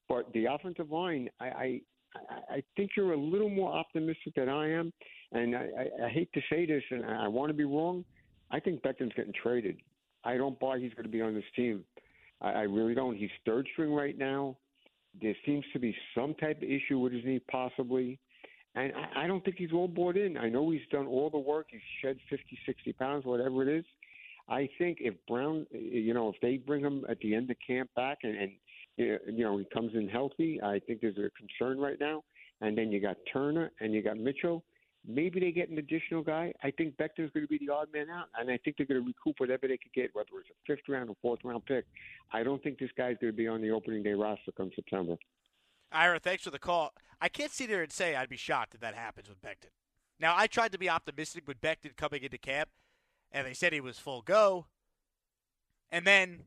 But 0.10 0.32
the 0.34 0.46
offensive 0.46 0.92
line, 0.92 1.30
I, 1.40 1.46
I 1.46 1.82
I 2.50 2.64
think 2.76 2.92
you're 2.96 3.14
a 3.14 3.18
little 3.18 3.50
more 3.50 3.74
optimistic 3.74 4.36
than 4.36 4.50
I 4.50 4.70
am, 4.72 4.94
and 5.32 5.56
I, 5.56 5.68
I, 5.78 6.06
I 6.06 6.10
hate 6.10 6.32
to 6.34 6.42
say 6.50 6.66
this, 6.66 6.84
and 6.92 7.06
I 7.06 7.28
want 7.28 7.50
to 7.50 7.54
be 7.54 7.64
wrong. 7.64 8.06
I 8.52 8.60
think 8.60 8.82
Becton's 8.84 9.14
getting 9.16 9.34
traded. 9.34 9.78
I 10.24 10.38
don't 10.38 10.60
buy 10.60 10.80
he's 10.80 10.94
going 10.94 11.06
to 11.06 11.12
be 11.12 11.22
on 11.22 11.34
this 11.34 11.44
team. 11.56 11.84
I, 12.42 12.52
I 12.52 12.62
really 12.62 12.94
don't. 12.94 13.18
He's 13.18 13.32
third 13.46 13.68
string 13.74 13.94
right 13.94 14.18
now. 14.18 14.58
There 15.22 15.36
seems 15.46 15.66
to 15.74 15.80
be 15.80 15.96
some 16.16 16.34
type 16.36 16.58
of 16.58 16.70
issue 16.70 17.00
with 17.00 17.14
his 17.14 17.24
knee, 17.26 17.42
possibly. 17.52 18.20
And 18.76 18.92
I, 18.96 19.24
I 19.24 19.28
don't 19.28 19.44
think 19.44 19.58
he's 19.58 19.74
all 19.74 19.88
bought 19.88 20.18
in. 20.18 20.38
I 20.38 20.50
know 20.50 20.70
he's 20.70 20.82
done 20.92 21.08
all 21.08 21.30
the 21.30 21.38
work. 21.38 21.68
He's 21.70 21.82
shed 22.02 22.18
50, 22.30 22.58
60 22.66 22.94
pounds, 22.94 23.26
whatever 23.26 23.62
it 23.68 23.80
is. 23.80 23.86
I 24.50 24.70
think 24.78 24.98
if 25.00 25.14
Brown, 25.28 25.66
you 25.72 26.14
know, 26.14 26.30
if 26.30 26.36
they 26.42 26.58
bring 26.58 26.84
him 26.84 27.06
at 27.10 27.20
the 27.20 27.34
end 27.34 27.50
of 27.50 27.58
camp 27.66 27.90
back 27.96 28.20
and, 28.24 28.36
and 28.36 28.52
you 28.98 29.20
know 29.44 29.58
he 29.58 29.66
comes 29.74 29.92
in 29.96 30.08
healthy, 30.08 30.62
I 30.62 30.80
think 30.80 31.02
there's 31.02 31.18
a 31.18 31.30
concern 31.38 31.80
right 31.80 32.00
now. 32.00 32.24
And 32.62 32.78
then 32.78 32.92
you 32.92 33.02
got 33.02 33.18
Turner 33.32 33.72
and 33.82 33.94
you 33.94 34.02
got 34.02 34.18
Mitchell. 34.18 34.64
Maybe 35.06 35.42
they 35.42 35.52
get 35.52 35.70
an 35.70 35.78
additional 35.80 36.24
guy. 36.24 36.54
I 36.64 36.72
think 36.72 36.96
Becton's 36.96 37.32
going 37.34 37.46
to 37.46 37.48
be 37.48 37.58
the 37.58 37.74
odd 37.74 37.90
man 37.94 38.10
out, 38.10 38.28
and 38.40 38.50
I 38.50 38.58
think 38.64 38.78
they're 38.78 38.86
going 38.86 39.02
to 39.02 39.06
recoup 39.06 39.38
whatever 39.38 39.68
they 39.68 39.78
could 39.78 39.92
get, 39.94 40.12
whether 40.14 40.30
it's 40.40 40.50
a 40.50 40.54
fifth 40.66 40.88
round 40.88 41.10
or 41.10 41.18
fourth 41.22 41.42
round 41.44 41.66
pick. 41.66 41.84
I 42.32 42.42
don't 42.42 42.64
think 42.64 42.80
this 42.80 42.92
guy's 42.98 43.18
going 43.20 43.34
to 43.34 43.38
be 43.38 43.48
on 43.48 43.62
the 43.62 43.72
opening 43.72 44.02
day 44.02 44.14
roster 44.14 44.54
come 44.56 44.72
September. 44.74 45.18
Ira, 45.92 46.20
thanks 46.20 46.44
for 46.44 46.52
the 46.52 46.60
call. 46.60 46.94
I 47.20 47.28
can't 47.28 47.52
sit 47.52 47.70
there 47.70 47.84
and 47.84 47.92
say 47.92 48.16
I'd 48.16 48.30
be 48.30 48.38
shocked 48.38 48.76
if 48.76 48.82
that 48.82 48.96
happens 48.96 49.28
with 49.28 49.42
Becton. 49.42 49.72
Now, 50.20 50.36
I 50.38 50.48
tried 50.48 50.72
to 50.72 50.80
be 50.80 50.90
optimistic 50.90 51.48
with 51.48 51.60
Becton 51.60 51.98
coming 51.98 52.24
into 52.24 52.38
camp, 52.38 52.70
and 53.30 53.46
they 53.46 53.54
said 53.54 53.74
he 53.74 53.82
was 53.82 54.00
full 54.00 54.22
go. 54.22 54.68
And 55.92 56.08
then 56.08 56.44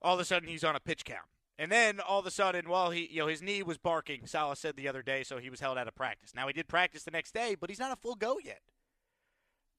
all 0.00 0.14
of 0.14 0.20
a 0.20 0.24
sudden 0.24 0.48
he's 0.48 0.64
on 0.64 0.76
a 0.76 0.80
pitch 0.80 1.04
count. 1.04 1.26
And 1.58 1.72
then 1.72 2.00
all 2.00 2.20
of 2.20 2.26
a 2.26 2.30
sudden, 2.30 2.68
well, 2.68 2.90
he 2.90 3.08
you 3.10 3.20
know 3.20 3.26
his 3.28 3.42
knee 3.42 3.62
was 3.62 3.78
barking. 3.78 4.26
Saleh 4.26 4.58
said 4.58 4.76
the 4.76 4.88
other 4.88 5.02
day, 5.02 5.22
so 5.22 5.38
he 5.38 5.50
was 5.50 5.60
held 5.60 5.78
out 5.78 5.88
of 5.88 5.94
practice. 5.94 6.34
Now 6.34 6.46
he 6.46 6.52
did 6.52 6.68
practice 6.68 7.04
the 7.04 7.10
next 7.10 7.32
day, 7.32 7.56
but 7.58 7.70
he's 7.70 7.78
not 7.78 7.92
a 7.92 7.96
full 7.96 8.14
go 8.14 8.38
yet. 8.42 8.60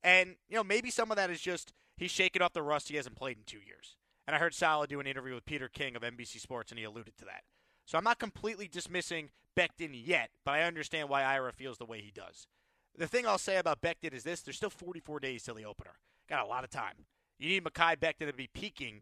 And 0.04 0.36
you 0.50 0.56
know 0.56 0.64
maybe 0.64 0.90
some 0.90 1.12
of 1.12 1.18
that 1.18 1.30
is 1.30 1.42
just 1.42 1.74
he's 1.96 2.12
shaking 2.12 2.42
off 2.42 2.54
the 2.54 2.64
rust. 2.64 2.90
He 2.90 2.96
hasn't 2.96 3.16
played 3.16 3.38
in 3.38 3.44
two 3.46 3.60
years. 3.66 3.96
And 4.26 4.36
I 4.36 4.40
heard 4.40 4.54
Saleh 4.54 4.90
do 4.90 5.00
an 5.00 5.08
interview 5.08 5.36
with 5.36 5.46
Peter 5.46 5.70
King 5.70 5.96
of 5.96 6.02
NBC 6.02 6.40
Sports, 6.42 6.72
and 6.72 6.80
he 6.80 6.84
alluded 6.84 7.16
to 7.18 7.26
that. 7.26 7.44
So 7.86 7.98
I'm 7.98 8.04
not 8.04 8.20
completely 8.20 8.68
dismissing 8.68 9.30
Becton 9.56 9.92
yet, 9.94 10.32
but 10.44 10.52
I 10.52 10.64
understand 10.64 11.08
why 11.08 11.24
Ira 11.24 11.54
feels 11.54 11.78
the 11.78 11.86
way 11.86 12.02
he 12.02 12.12
does. 12.12 12.48
The 12.98 13.08
thing 13.08 13.26
I'll 13.26 13.38
say 13.38 13.58
about 13.58 13.82
Becton 13.82 14.14
is 14.14 14.24
this: 14.24 14.42
there's 14.42 14.58
still 14.58 14.70
44 14.70 15.20
days 15.20 15.44
till 15.44 15.56
the 15.56 15.66
opener. 15.66 15.94
Got 16.28 16.44
a 16.44 16.48
lot 16.48 16.64
of 16.64 16.70
time. 16.70 17.06
You 17.40 17.50
need 17.50 17.64
Mekhi 17.64 17.98
Becton 17.98 18.28
to 18.28 18.34
be 18.34 18.50
peaking 18.52 19.02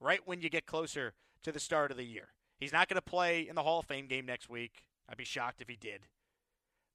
right 0.00 0.20
when 0.24 0.40
you 0.40 0.48
get 0.48 0.66
closer 0.66 1.12
to 1.42 1.52
the 1.52 1.60
start 1.60 1.90
of 1.90 1.96
the 1.96 2.04
year. 2.04 2.28
He's 2.58 2.72
not 2.72 2.88
going 2.88 2.96
to 2.96 3.02
play 3.02 3.46
in 3.48 3.54
the 3.54 3.62
Hall 3.62 3.80
of 3.80 3.86
Fame 3.86 4.06
game 4.06 4.26
next 4.26 4.48
week. 4.48 4.84
I'd 5.08 5.16
be 5.16 5.24
shocked 5.24 5.60
if 5.60 5.68
he 5.68 5.76
did. 5.76 6.02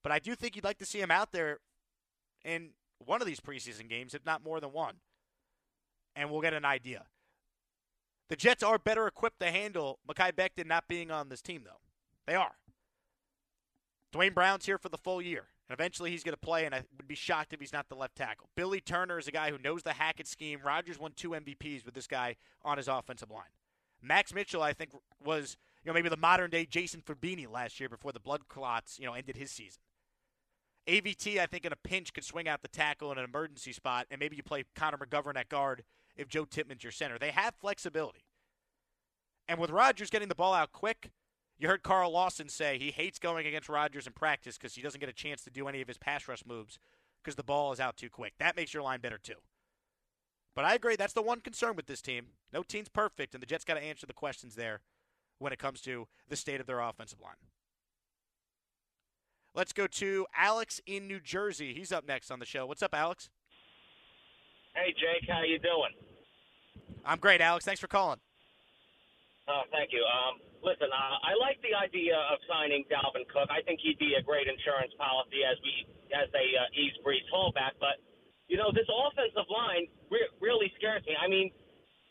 But 0.03 0.11
I 0.11 0.19
do 0.19 0.35
think 0.35 0.55
you'd 0.55 0.65
like 0.65 0.79
to 0.79 0.85
see 0.85 0.99
him 0.99 1.11
out 1.11 1.31
there 1.31 1.59
in 2.43 2.71
one 2.99 3.21
of 3.21 3.27
these 3.27 3.39
preseason 3.39 3.89
games, 3.89 4.13
if 4.13 4.25
not 4.25 4.43
more 4.43 4.59
than 4.59 4.73
one. 4.73 4.95
And 6.15 6.29
we'll 6.29 6.41
get 6.41 6.53
an 6.53 6.65
idea. 6.65 7.05
The 8.29 8.35
Jets 8.35 8.63
are 8.63 8.77
better 8.77 9.07
equipped 9.07 9.39
to 9.39 9.51
handle 9.51 9.99
Mekhi 10.07 10.33
Becton 10.33 10.67
not 10.67 10.87
being 10.87 11.11
on 11.11 11.29
this 11.29 11.41
team, 11.41 11.63
though. 11.63 11.81
They 12.25 12.35
are. 12.35 12.55
Duane 14.11 14.33
Brown's 14.33 14.65
here 14.65 14.77
for 14.77 14.89
the 14.89 14.97
full 14.97 15.21
year. 15.21 15.47
And 15.69 15.73
eventually 15.73 16.11
he's 16.11 16.23
going 16.23 16.33
to 16.33 16.39
play, 16.39 16.65
and 16.65 16.75
I 16.75 16.83
would 16.97 17.07
be 17.07 17.15
shocked 17.15 17.53
if 17.53 17.59
he's 17.59 17.73
not 17.73 17.87
the 17.87 17.95
left 17.95 18.15
tackle. 18.15 18.49
Billy 18.55 18.81
Turner 18.81 19.17
is 19.17 19.27
a 19.27 19.31
guy 19.31 19.49
who 19.49 19.57
knows 19.57 19.83
the 19.83 19.93
Hackett 19.93 20.27
scheme. 20.27 20.59
Rodgers 20.63 20.99
won 20.99 21.13
two 21.15 21.29
MVPs 21.29 21.85
with 21.85 21.93
this 21.93 22.07
guy 22.07 22.35
on 22.63 22.77
his 22.77 22.87
offensive 22.87 23.31
line. 23.31 23.43
Max 24.03 24.33
Mitchell, 24.33 24.61
I 24.61 24.73
think, 24.73 24.91
was 25.23 25.57
you 25.83 25.89
know 25.89 25.93
maybe 25.93 26.09
the 26.09 26.17
modern 26.17 26.49
day 26.49 26.65
Jason 26.65 27.01
Fabini 27.01 27.49
last 27.49 27.79
year 27.79 27.89
before 27.89 28.11
the 28.11 28.19
blood 28.19 28.47
clots 28.47 28.99
you 28.99 29.05
know 29.05 29.13
ended 29.13 29.37
his 29.37 29.51
season. 29.51 29.81
AVT, 30.87 31.39
I 31.39 31.45
think, 31.45 31.65
in 31.65 31.71
a 31.71 31.77
pinch 31.77 32.13
could 32.13 32.25
swing 32.25 32.47
out 32.47 32.61
the 32.61 32.67
tackle 32.67 33.11
in 33.11 33.17
an 33.17 33.23
emergency 33.23 33.71
spot, 33.71 34.05
and 34.11 34.19
maybe 34.19 34.35
you 34.35 34.43
play 34.43 34.65
Connor 34.75 34.97
McGovern 34.97 35.37
at 35.37 35.47
guard 35.47 35.83
if 36.17 36.27
Joe 36.27 36.45
Tippmann's 36.45 36.83
your 36.83 36.91
center. 36.91 37.17
They 37.17 37.31
have 37.31 37.55
flexibility. 37.55 38.25
And 39.47 39.59
with 39.59 39.69
Rodgers 39.69 40.09
getting 40.09 40.27
the 40.27 40.35
ball 40.35 40.53
out 40.53 40.73
quick, 40.73 41.11
you 41.57 41.67
heard 41.67 41.83
Carl 41.83 42.11
Lawson 42.11 42.49
say 42.49 42.77
he 42.77 42.91
hates 42.91 43.19
going 43.19 43.47
against 43.47 43.69
Rodgers 43.69 44.07
in 44.07 44.13
practice 44.13 44.57
because 44.57 44.75
he 44.75 44.81
doesn't 44.81 44.99
get 44.99 45.09
a 45.09 45.13
chance 45.13 45.43
to 45.43 45.49
do 45.49 45.67
any 45.67 45.81
of 45.81 45.87
his 45.87 45.97
pass 45.97 46.27
rush 46.27 46.45
moves 46.45 46.79
because 47.23 47.35
the 47.35 47.43
ball 47.43 47.71
is 47.71 47.79
out 47.79 47.95
too 47.95 48.09
quick. 48.09 48.33
That 48.39 48.55
makes 48.55 48.73
your 48.73 48.83
line 48.83 48.99
better, 48.99 49.17
too. 49.17 49.35
But 50.55 50.65
I 50.65 50.75
agree, 50.75 50.95
that's 50.95 51.13
the 51.13 51.21
one 51.21 51.39
concern 51.39 51.75
with 51.75 51.87
this 51.87 52.01
team. 52.01 52.27
No 52.51 52.61
team's 52.61 52.89
perfect, 52.89 53.33
and 53.33 53.41
the 53.41 53.47
Jets 53.47 53.65
got 53.65 53.73
to 53.73 53.83
answer 53.83 54.05
the 54.05 54.13
questions 54.13 54.55
there 54.55 54.81
when 55.39 55.51
it 55.51 55.59
comes 55.59 55.81
to 55.81 56.07
the 56.29 56.35
state 56.35 56.61
of 56.61 56.67
their 56.67 56.79
offensive 56.79 57.19
line. 57.19 57.35
Let's 59.55 59.73
go 59.73 59.87
to 59.87 60.25
Alex 60.35 60.81
in 60.85 61.07
New 61.07 61.19
Jersey. 61.19 61.73
He's 61.73 61.91
up 61.91 62.07
next 62.07 62.31
on 62.31 62.39
the 62.39 62.45
show. 62.45 62.65
What's 62.65 62.81
up, 62.81 62.93
Alex? 62.93 63.29
Hey, 64.75 64.93
Jake. 64.93 65.29
How 65.29 65.43
you 65.43 65.59
doing? 65.59 65.93
I'm 67.05 67.19
great, 67.19 67.41
Alex. 67.41 67.65
Thanks 67.65 67.81
for 67.81 67.87
calling. 67.87 68.19
Oh, 69.47 69.61
thank 69.71 69.91
you. 69.91 70.01
Um, 70.01 70.39
listen, 70.63 70.87
uh, 70.89 71.17
I 71.21 71.35
like 71.37 71.61
the 71.61 71.75
idea 71.75 72.15
of 72.31 72.39
signing 72.49 72.85
Dalvin 72.89 73.27
Cook. 73.27 73.51
I 73.51 73.61
think 73.61 73.83
he'd 73.83 73.99
be 73.99 74.15
a 74.17 74.23
great 74.23 74.47
insurance 74.47 74.93
policy 74.97 75.43
as 75.43 75.59
we 75.61 75.85
as 76.15 76.31
they 76.31 76.55
uh, 76.57 76.71
ease 76.73 76.95
Breece 77.05 77.27
Hall 77.29 77.51
back. 77.53 77.73
But 77.79 77.99
you 78.47 78.57
know, 78.57 78.71
this 78.71 78.87
offensive 78.89 79.47
line 79.49 79.87
re- 80.11 80.31
really 80.43 80.71
scares 80.77 81.03
me. 81.07 81.15
I 81.15 81.27
mean, 81.27 81.51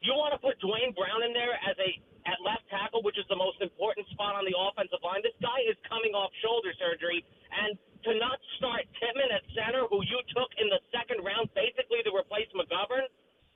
you 0.02 0.12
want 0.16 0.34
to 0.34 0.40
put 0.42 0.58
Duane 0.58 0.92
Brown 0.96 1.22
in 1.22 1.32
there 1.32 1.54
as 1.62 1.76
a 1.78 1.90
at 2.22 2.38
left 2.46 2.62
tackle, 2.70 3.02
which 3.02 3.18
is 3.18 3.26
the 3.26 3.38
most 3.38 3.58
important 3.58 4.06
spot 4.14 4.38
on 4.38 4.46
the 4.46 4.54
offensive 4.54 5.02
line. 5.02 5.26
This 5.26 5.34
guy 5.42 5.58
is 5.66 5.74
coming 5.90 6.14
off 6.14 6.30
shoulder 6.38 6.70
surgery, 6.78 7.26
and 7.50 7.74
to 8.06 8.14
not 8.18 8.38
start 8.58 8.86
Tippmann 9.02 9.30
at 9.34 9.42
center, 9.54 9.90
who 9.90 10.02
you 10.06 10.22
took 10.30 10.50
in 10.58 10.70
the 10.70 10.78
second 10.94 11.22
round, 11.26 11.50
basically 11.54 12.02
to 12.06 12.14
replace 12.14 12.46
McGovern. 12.54 13.06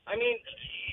I 0.07 0.15
mean, 0.15 0.39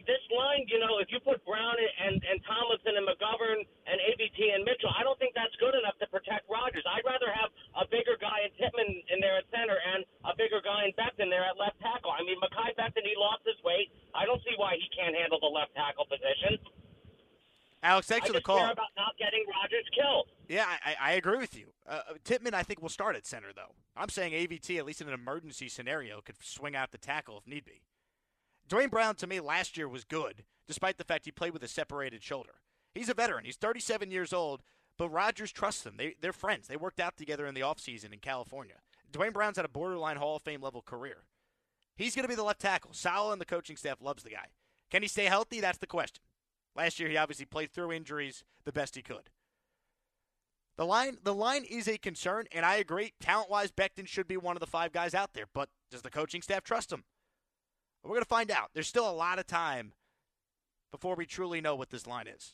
this 0.04 0.20
line, 0.28 0.68
you 0.68 0.76
know, 0.76 1.00
if 1.00 1.08
you 1.08 1.18
put 1.22 1.40
Brown 1.48 1.76
and, 1.80 2.20
and 2.20 2.36
Tomlinson 2.44 2.98
and 2.98 3.08
McGovern 3.08 3.64
and 3.88 3.96
AVT 4.12 4.36
and 4.36 4.60
Mitchell, 4.66 4.92
I 4.92 5.00
don't 5.00 5.16
think 5.16 5.32
that's 5.32 5.54
good 5.56 5.72
enough 5.72 5.96
to 6.04 6.06
protect 6.12 6.44
Rodgers. 6.50 6.84
I'd 6.84 7.06
rather 7.08 7.32
have 7.32 7.48
a 7.80 7.88
bigger 7.88 8.20
guy 8.20 8.44
in 8.44 8.52
Tippmann 8.60 8.90
in 9.08 9.18
there 9.24 9.40
at 9.40 9.48
center 9.48 9.76
and 9.80 10.04
a 10.28 10.36
bigger 10.36 10.60
guy 10.60 10.84
in 10.88 10.92
Becton 10.98 11.32
there 11.32 11.46
at 11.48 11.56
left 11.56 11.80
tackle. 11.80 12.12
I 12.12 12.20
mean, 12.20 12.36
Mekhi 12.36 12.76
Becton, 12.76 13.04
he 13.06 13.16
lost 13.16 13.48
his 13.48 13.56
weight. 13.64 13.88
I 14.12 14.28
don't 14.28 14.40
see 14.44 14.54
why 14.60 14.76
he 14.76 14.86
can't 14.92 15.16
handle 15.16 15.40
the 15.40 15.48
left 15.48 15.72
tackle 15.72 16.04
position. 16.04 16.60
Alex, 17.84 18.08
thanks 18.08 18.24
I 18.24 18.28
for 18.28 18.36
the 18.36 18.44
call. 18.44 18.64
About 18.64 18.92
not 18.96 19.16
getting 19.18 19.44
Rodgers 19.48 19.88
killed. 19.92 20.28
Yeah, 20.48 20.64
I, 20.64 20.96
I 21.00 21.12
agree 21.20 21.36
with 21.36 21.56
you. 21.56 21.72
Uh, 21.88 22.16
Tippmann, 22.24 22.54
I 22.54 22.62
think, 22.62 22.80
will 22.80 22.88
start 22.88 23.14
at 23.16 23.26
center, 23.26 23.52
though. 23.54 23.76
I'm 23.96 24.08
saying 24.08 24.32
AVT, 24.32 24.78
at 24.78 24.86
least 24.86 25.00
in 25.00 25.08
an 25.08 25.14
emergency 25.14 25.68
scenario, 25.68 26.20
could 26.20 26.36
swing 26.42 26.74
out 26.74 26.92
the 26.92 26.98
tackle 26.98 27.38
if 27.38 27.46
need 27.46 27.64
be. 27.64 27.82
Duane 28.68 28.88
Brown, 28.88 29.14
to 29.16 29.26
me, 29.26 29.40
last 29.40 29.76
year 29.76 29.88
was 29.88 30.04
good, 30.04 30.44
despite 30.66 30.98
the 30.98 31.04
fact 31.04 31.24
he 31.24 31.30
played 31.30 31.52
with 31.52 31.62
a 31.62 31.68
separated 31.68 32.22
shoulder. 32.22 32.54
He's 32.94 33.08
a 33.08 33.14
veteran. 33.14 33.44
He's 33.44 33.56
37 33.56 34.10
years 34.10 34.32
old, 34.32 34.62
but 34.96 35.08
Rodgers 35.08 35.52
trusts 35.52 35.84
him. 35.84 35.94
They, 35.96 36.14
they're 36.20 36.32
friends. 36.32 36.68
They 36.68 36.76
worked 36.76 37.00
out 37.00 37.16
together 37.16 37.46
in 37.46 37.54
the 37.54 37.60
offseason 37.60 38.12
in 38.12 38.20
California. 38.20 38.76
Duane 39.10 39.32
Brown's 39.32 39.56
had 39.56 39.64
a 39.64 39.68
borderline 39.68 40.16
Hall 40.16 40.36
of 40.36 40.42
Fame 40.42 40.62
level 40.62 40.82
career. 40.82 41.24
He's 41.96 42.14
going 42.14 42.24
to 42.24 42.28
be 42.28 42.34
the 42.34 42.42
left 42.42 42.60
tackle. 42.60 42.92
Saleh 42.92 43.32
and 43.32 43.40
the 43.40 43.46
coaching 43.46 43.76
staff 43.76 44.00
loves 44.00 44.22
the 44.22 44.30
guy. 44.30 44.46
Can 44.90 45.02
he 45.02 45.08
stay 45.08 45.26
healthy? 45.26 45.60
That's 45.60 45.78
the 45.78 45.86
question. 45.86 46.22
Last 46.76 46.98
year, 46.98 47.08
he 47.08 47.16
obviously 47.16 47.46
played 47.46 47.70
through 47.70 47.92
injuries 47.92 48.44
the 48.64 48.72
best 48.72 48.96
he 48.96 49.02
could. 49.02 49.30
The 50.76 50.84
line, 50.84 51.18
the 51.22 51.34
line 51.34 51.64
is 51.64 51.86
a 51.86 51.98
concern, 51.98 52.46
and 52.50 52.66
I 52.66 52.76
agree. 52.76 53.12
Talent-wise, 53.20 53.70
Becton 53.70 54.08
should 54.08 54.26
be 54.26 54.36
one 54.36 54.56
of 54.56 54.60
the 54.60 54.66
five 54.66 54.92
guys 54.92 55.14
out 55.14 55.32
there. 55.32 55.44
But 55.52 55.68
does 55.90 56.02
the 56.02 56.10
coaching 56.10 56.42
staff 56.42 56.64
trust 56.64 56.92
him? 56.92 57.04
We're 58.04 58.10
going 58.10 58.22
to 58.22 58.28
find 58.28 58.50
out. 58.50 58.70
There's 58.74 58.86
still 58.86 59.08
a 59.08 59.12
lot 59.12 59.38
of 59.38 59.46
time 59.46 59.92
before 60.90 61.14
we 61.16 61.24
truly 61.24 61.60
know 61.60 61.74
what 61.74 61.90
this 61.90 62.06
line 62.06 62.26
is. 62.26 62.52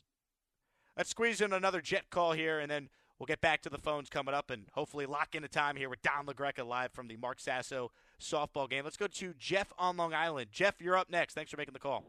Let's 0.96 1.10
squeeze 1.10 1.40
in 1.40 1.52
another 1.52 1.80
jet 1.80 2.04
call 2.10 2.32
here, 2.32 2.60
and 2.60 2.70
then 2.70 2.88
we'll 3.18 3.26
get 3.26 3.40
back 3.40 3.62
to 3.62 3.70
the 3.70 3.78
phones 3.78 4.08
coming 4.08 4.34
up 4.34 4.50
and 4.50 4.66
hopefully 4.74 5.06
lock 5.06 5.34
in 5.34 5.42
a 5.42 5.48
time 5.48 5.76
here 5.76 5.88
with 5.88 6.02
Don 6.02 6.26
LaGreca 6.26 6.66
live 6.66 6.92
from 6.92 7.08
the 7.08 7.16
Mark 7.16 7.40
Sasso 7.40 7.90
softball 8.20 8.70
game. 8.70 8.84
Let's 8.84 8.96
go 8.96 9.08
to 9.08 9.34
Jeff 9.38 9.72
on 9.76 9.96
Long 9.96 10.14
Island. 10.14 10.48
Jeff, 10.52 10.80
you're 10.80 10.96
up 10.96 11.10
next. 11.10 11.34
Thanks 11.34 11.50
for 11.50 11.56
making 11.56 11.74
the 11.74 11.80
call. 11.80 12.04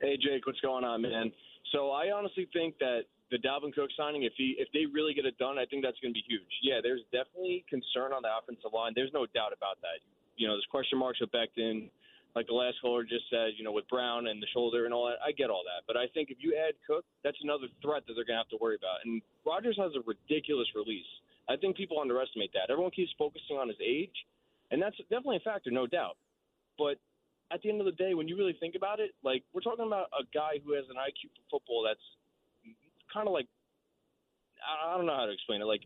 Hey, 0.00 0.16
Jake, 0.16 0.46
what's 0.46 0.60
going 0.60 0.84
on, 0.84 1.02
man? 1.02 1.32
So 1.72 1.90
I 1.90 2.12
honestly 2.12 2.48
think 2.52 2.78
that 2.78 3.02
the 3.30 3.36
Dalvin 3.36 3.74
Cook 3.74 3.90
signing, 3.96 4.22
if 4.22 4.32
he 4.36 4.56
if 4.58 4.68
they 4.72 4.86
really 4.86 5.12
get 5.12 5.26
it 5.26 5.36
done, 5.36 5.58
I 5.58 5.66
think 5.66 5.84
that's 5.84 5.98
going 6.00 6.14
to 6.14 6.18
be 6.18 6.24
huge. 6.26 6.48
Yeah, 6.62 6.80
there's 6.82 7.02
definitely 7.12 7.64
concern 7.68 8.12
on 8.12 8.22
the 8.22 8.30
offensive 8.32 8.72
line. 8.72 8.92
There's 8.94 9.12
no 9.12 9.26
doubt 9.34 9.52
about 9.52 9.76
that. 9.82 10.00
You 10.36 10.46
know, 10.46 10.54
there's 10.54 10.66
question 10.70 10.98
marks 10.98 11.20
with 11.20 11.30
Becton, 11.32 11.90
like 12.38 12.46
the 12.46 12.54
last 12.54 12.78
caller 12.80 13.02
just 13.02 13.26
said. 13.28 13.58
You 13.58 13.64
know, 13.64 13.74
with 13.74 13.88
Brown 13.88 14.28
and 14.28 14.38
the 14.40 14.46
shoulder 14.54 14.86
and 14.86 14.94
all 14.94 15.10
that. 15.10 15.18
I 15.18 15.32
get 15.32 15.50
all 15.50 15.66
that, 15.66 15.82
but 15.90 15.96
I 15.98 16.06
think 16.14 16.30
if 16.30 16.38
you 16.38 16.54
add 16.54 16.78
Cook, 16.86 17.04
that's 17.26 17.36
another 17.42 17.66
threat 17.82 18.06
that 18.06 18.14
they're 18.14 18.24
going 18.24 18.38
to 18.38 18.44
have 18.46 18.54
to 18.54 18.62
worry 18.62 18.78
about. 18.78 19.02
And 19.04 19.20
Rodgers 19.44 19.76
has 19.82 19.92
a 19.98 20.02
ridiculous 20.06 20.70
release. 20.78 21.10
I 21.50 21.56
think 21.56 21.76
people 21.76 21.98
underestimate 21.98 22.54
that. 22.54 22.70
Everyone 22.70 22.94
keeps 22.94 23.10
focusing 23.18 23.56
on 23.58 23.66
his 23.66 23.80
age, 23.82 24.14
and 24.70 24.80
that's 24.80 24.96
definitely 25.10 25.42
a 25.42 25.46
factor, 25.48 25.72
no 25.72 25.86
doubt. 25.88 26.14
But 26.78 27.02
at 27.50 27.62
the 27.62 27.70
end 27.70 27.80
of 27.80 27.86
the 27.86 27.96
day, 27.98 28.14
when 28.14 28.28
you 28.28 28.36
really 28.36 28.56
think 28.60 28.76
about 28.76 29.00
it, 29.00 29.10
like 29.24 29.42
we're 29.52 29.64
talking 29.64 29.86
about 29.86 30.06
a 30.14 30.22
guy 30.32 30.60
who 30.62 30.74
has 30.78 30.84
an 30.90 30.96
IQ 30.96 31.32
for 31.34 31.58
football 31.58 31.82
that's 31.82 32.04
kind 33.12 33.26
of 33.26 33.32
like 33.32 33.48
I 34.62 34.96
don't 34.96 35.06
know 35.06 35.16
how 35.16 35.26
to 35.26 35.32
explain 35.32 35.62
it, 35.62 35.64
like 35.64 35.82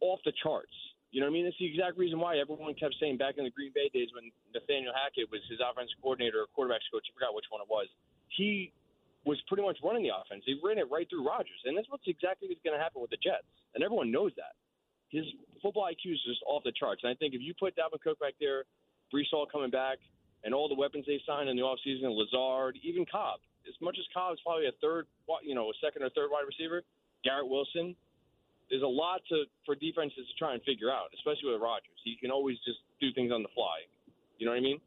off 0.00 0.20
the 0.24 0.32
charts. 0.42 0.72
You 1.10 1.20
know 1.20 1.26
what 1.26 1.32
I 1.32 1.40
mean? 1.40 1.44
That's 1.48 1.56
the 1.56 1.64
exact 1.64 1.96
reason 1.96 2.20
why 2.20 2.36
everyone 2.36 2.76
kept 2.76 2.96
saying 3.00 3.16
back 3.16 3.40
in 3.40 3.44
the 3.44 3.54
Green 3.54 3.72
Bay 3.72 3.88
days 3.88 4.12
when 4.12 4.28
Nathaniel 4.52 4.92
Hackett 4.92 5.32
was 5.32 5.40
his 5.48 5.56
offensive 5.56 5.96
coordinator 6.04 6.44
or 6.44 6.48
quarterbacks 6.52 6.84
coach, 6.92 7.08
I 7.08 7.12
forgot 7.16 7.32
which 7.32 7.48
one 7.48 7.64
it 7.64 7.70
was. 7.70 7.88
He 8.28 8.72
was 9.24 9.40
pretty 9.48 9.64
much 9.64 9.80
running 9.80 10.04
the 10.04 10.12
offense. 10.12 10.44
He 10.44 10.60
ran 10.60 10.76
it 10.76 10.88
right 10.92 11.08
through 11.08 11.24
Rodgers, 11.24 11.60
and 11.64 11.72
that's 11.72 11.88
what's 11.88 12.04
exactly 12.04 12.48
what's 12.48 12.60
going 12.60 12.76
to 12.76 12.82
happen 12.82 13.00
with 13.00 13.08
the 13.08 13.20
Jets, 13.24 13.48
and 13.72 13.80
everyone 13.80 14.12
knows 14.12 14.36
that. 14.36 14.52
His 15.08 15.24
football 15.64 15.88
IQ 15.88 16.12
is 16.12 16.20
just 16.28 16.44
off 16.44 16.60
the 16.64 16.76
charts, 16.76 17.00
and 17.04 17.08
I 17.08 17.16
think 17.16 17.32
if 17.32 17.40
you 17.40 17.56
put 17.56 17.72
Dalvin 17.72 18.00
Cook 18.04 18.20
back 18.20 18.36
there, 18.36 18.68
Breece 19.08 19.32
Hall 19.32 19.48
coming 19.48 19.72
back, 19.72 19.96
and 20.44 20.52
all 20.52 20.68
the 20.68 20.76
weapons 20.76 21.08
they 21.08 21.20
signed 21.24 21.48
in 21.48 21.56
the 21.56 21.64
offseason, 21.64 22.12
Lazard, 22.12 22.76
even 22.84 23.08
Cobb. 23.08 23.40
As 23.66 23.74
much 23.80 23.96
as 23.98 24.04
Cobb 24.12 24.36
is 24.36 24.40
probably 24.44 24.68
a 24.68 24.76
third, 24.80 25.08
you 25.42 25.54
know, 25.56 25.72
a 25.72 25.76
second 25.80 26.04
or 26.04 26.10
third 26.10 26.28
wide 26.30 26.44
receiver, 26.46 26.84
Garrett 27.24 27.48
Wilson. 27.48 27.96
There's 28.70 28.82
a 28.82 28.86
lot 28.86 29.20
to 29.30 29.44
for 29.64 29.74
defenses 29.74 30.26
to 30.28 30.34
try 30.38 30.54
and 30.54 30.62
figure 30.62 30.90
out, 30.90 31.08
especially 31.14 31.52
with 31.52 31.60
Rodgers. 31.60 31.96
He 32.04 32.16
can 32.20 32.30
always 32.30 32.56
just 32.64 32.78
do 33.00 33.12
things 33.14 33.32
on 33.32 33.42
the 33.42 33.48
fly. 33.54 33.78
You 34.38 34.46
know 34.46 34.52
what 34.52 34.58
I 34.58 34.62
mean? 34.62 34.80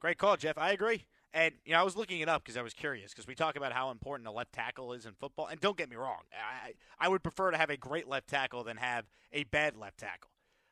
Great 0.00 0.18
call, 0.18 0.36
Jeff. 0.36 0.56
I 0.58 0.72
agree. 0.72 1.04
And 1.32 1.54
you 1.64 1.72
know, 1.72 1.80
I 1.80 1.82
was 1.82 1.96
looking 1.96 2.20
it 2.20 2.28
up 2.28 2.44
because 2.44 2.56
I 2.56 2.62
was 2.62 2.74
curious 2.74 3.10
because 3.12 3.26
we 3.26 3.34
talk 3.34 3.56
about 3.56 3.72
how 3.72 3.90
important 3.90 4.28
a 4.28 4.30
left 4.30 4.52
tackle 4.52 4.92
is 4.92 5.04
in 5.04 5.14
football. 5.14 5.46
And 5.46 5.60
don't 5.60 5.76
get 5.76 5.90
me 5.90 5.96
wrong, 5.96 6.20
I 6.32 6.74
I 6.98 7.08
would 7.08 7.22
prefer 7.22 7.50
to 7.50 7.58
have 7.58 7.70
a 7.70 7.76
great 7.76 8.08
left 8.08 8.28
tackle 8.28 8.62
than 8.64 8.76
have 8.76 9.06
a 9.32 9.44
bad 9.44 9.76
left 9.76 9.98
tackle. 9.98 10.30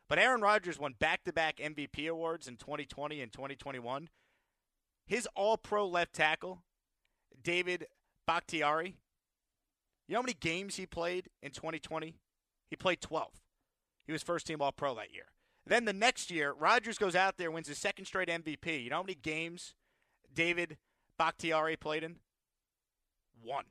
But 0.09 0.19
Aaron 0.19 0.43
Rodgers 0.43 0.79
won 0.79 0.95
back-to-back 0.99 1.57
MVP 1.57 2.07
awards 2.09 2.47
in 2.47 2.57
2020 2.57 3.23
and 3.23 3.33
2021 3.33 4.11
his 5.07 5.29
all 5.35 5.57
pro 5.57 5.87
left 5.87 6.15
tackle, 6.15 6.63
David 7.43 7.87
Bakhtiari, 8.27 8.97
you 10.09 10.15
know 10.15 10.19
how 10.19 10.23
many 10.23 10.35
games 10.35 10.77
he 10.77 10.87
played 10.87 11.29
in 11.43 11.51
2020? 11.51 12.17
He 12.73 12.77
played 12.77 13.03
12. 13.03 13.29
He 14.07 14.13
was 14.13 14.23
first 14.23 14.47
team 14.47 14.63
all 14.63 14.73
pro 14.73 14.95
that 14.95 15.13
year. 15.13 15.27
Then 15.67 15.85
the 15.85 15.93
next 15.93 16.31
year, 16.31 16.55
Rodgers 16.55 16.97
goes 16.97 17.15
out 17.15 17.37
there, 17.37 17.51
wins 17.51 17.69
his 17.69 17.77
second 17.77 18.07
straight 18.07 18.31
MVP. 18.31 18.83
You 18.83 18.89
know 18.89 18.97
how 18.97 19.03
many 19.03 19.15
games 19.15 19.75
David 20.33 20.79
Bakhtiari 21.19 21.77
played 21.77 22.03
in? 22.03 22.17
One. 23.43 23.67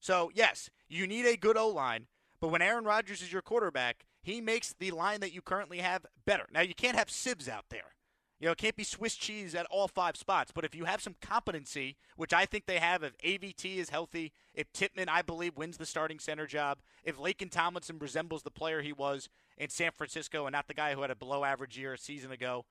So, 0.00 0.32
yes, 0.34 0.68
you 0.88 1.06
need 1.06 1.26
a 1.26 1.36
good 1.36 1.56
O 1.56 1.68
line, 1.68 2.08
but 2.40 2.48
when 2.48 2.60
Aaron 2.60 2.82
Rodgers 2.82 3.22
is 3.22 3.32
your 3.32 3.40
quarterback, 3.40 4.04
he 4.20 4.40
makes 4.40 4.74
the 4.76 4.90
line 4.90 5.20
that 5.20 5.32
you 5.32 5.40
currently 5.40 5.78
have 5.78 6.06
better. 6.26 6.46
Now, 6.52 6.62
you 6.62 6.74
can't 6.74 6.98
have 6.98 7.06
Sibs 7.06 7.48
out 7.48 7.66
there. 7.70 7.94
You 8.40 8.46
know, 8.46 8.52
it 8.52 8.58
can't 8.58 8.76
be 8.76 8.84
Swiss 8.84 9.16
cheese 9.16 9.54
at 9.54 9.66
all 9.66 9.88
five 9.88 10.16
spots. 10.16 10.52
But 10.54 10.64
if 10.64 10.74
you 10.74 10.84
have 10.84 11.02
some 11.02 11.16
competency, 11.20 11.96
which 12.16 12.32
I 12.32 12.46
think 12.46 12.66
they 12.66 12.78
have, 12.78 13.02
if 13.02 13.18
AVT 13.18 13.78
is 13.78 13.90
healthy, 13.90 14.32
if 14.54 14.72
Tippmann, 14.72 15.08
I 15.08 15.22
believe, 15.22 15.56
wins 15.56 15.76
the 15.76 15.86
starting 15.86 16.20
center 16.20 16.46
job, 16.46 16.78
if 17.02 17.18
Laken 17.18 17.50
Tomlinson 17.50 17.98
resembles 17.98 18.44
the 18.44 18.50
player 18.50 18.80
he 18.80 18.92
was 18.92 19.28
in 19.56 19.70
San 19.70 19.90
Francisco 19.90 20.46
and 20.46 20.52
not 20.52 20.68
the 20.68 20.74
guy 20.74 20.94
who 20.94 21.02
had 21.02 21.10
a 21.10 21.16
below 21.16 21.44
average 21.44 21.76
year 21.76 21.94
a 21.94 21.98
season 21.98 22.30
ago, 22.30 22.64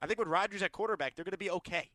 I 0.00 0.06
think 0.06 0.18
with 0.18 0.26
Rodgers 0.26 0.62
at 0.62 0.72
quarterback, 0.72 1.14
they're 1.14 1.24
going 1.24 1.30
to 1.30 1.38
be 1.38 1.50
okay. 1.50 1.90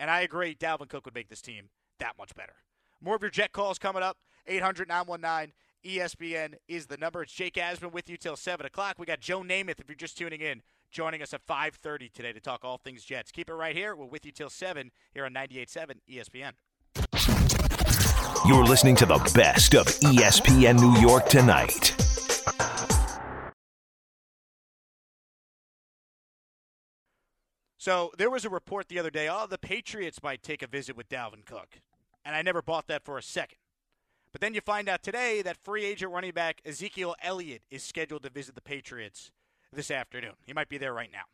And 0.00 0.10
I 0.10 0.22
agree, 0.22 0.54
Dalvin 0.54 0.88
Cook 0.88 1.04
would 1.04 1.14
make 1.14 1.28
this 1.28 1.42
team 1.42 1.68
that 1.98 2.16
much 2.16 2.34
better. 2.34 2.54
More 3.02 3.16
of 3.16 3.22
your 3.22 3.30
jet 3.30 3.52
calls 3.52 3.78
coming 3.78 4.02
up. 4.02 4.16
800 4.46 4.88
919 4.88 5.52
ESPN 5.84 6.54
is 6.68 6.86
the 6.86 6.96
number. 6.96 7.22
It's 7.22 7.32
Jake 7.32 7.54
Asman 7.54 7.92
with 7.92 8.08
you 8.08 8.16
till 8.16 8.36
7 8.36 8.64
o'clock. 8.64 8.96
We 8.98 9.06
got 9.06 9.20
Joe 9.20 9.42
Namath 9.42 9.80
if 9.80 9.88
you're 9.88 9.94
just 9.94 10.16
tuning 10.16 10.40
in 10.40 10.62
joining 10.92 11.22
us 11.22 11.34
at 11.34 11.44
5.30 11.46 12.12
today 12.12 12.32
to 12.32 12.40
talk 12.40 12.64
all 12.64 12.76
things 12.76 13.02
Jets. 13.02 13.32
Keep 13.32 13.48
it 13.48 13.54
right 13.54 13.74
here. 13.74 13.96
We're 13.96 14.04
with 14.04 14.24
you 14.26 14.32
till 14.32 14.50
7 14.50 14.92
here 15.14 15.24
on 15.24 15.32
98.7 15.32 15.96
ESPN. 16.08 16.52
You're 18.46 18.64
listening 18.64 18.96
to 18.96 19.06
the 19.06 19.18
best 19.34 19.74
of 19.74 19.86
ESPN 19.86 20.78
New 20.78 21.00
York 21.00 21.28
tonight. 21.28 21.94
So 27.78 28.12
there 28.16 28.30
was 28.30 28.44
a 28.44 28.50
report 28.50 28.88
the 28.88 29.00
other 29.00 29.10
day, 29.10 29.28
oh, 29.28 29.46
the 29.48 29.58
Patriots 29.58 30.22
might 30.22 30.42
take 30.42 30.62
a 30.62 30.68
visit 30.68 30.96
with 30.96 31.08
Dalvin 31.08 31.44
Cook. 31.44 31.80
And 32.24 32.36
I 32.36 32.42
never 32.42 32.62
bought 32.62 32.86
that 32.86 33.04
for 33.04 33.18
a 33.18 33.22
second. 33.22 33.58
But 34.30 34.40
then 34.40 34.54
you 34.54 34.60
find 34.60 34.88
out 34.88 35.02
today 35.02 35.42
that 35.42 35.56
free 35.64 35.84
agent 35.84 36.12
running 36.12 36.32
back 36.32 36.60
Ezekiel 36.64 37.16
Elliott 37.22 37.62
is 37.70 37.82
scheduled 37.82 38.22
to 38.22 38.30
visit 38.30 38.54
the 38.54 38.60
Patriots 38.60 39.32
this 39.72 39.90
afternoon. 39.90 40.34
He 40.46 40.52
might 40.52 40.68
be 40.68 40.78
there 40.78 40.92
right 40.92 41.10
now. 41.12 41.24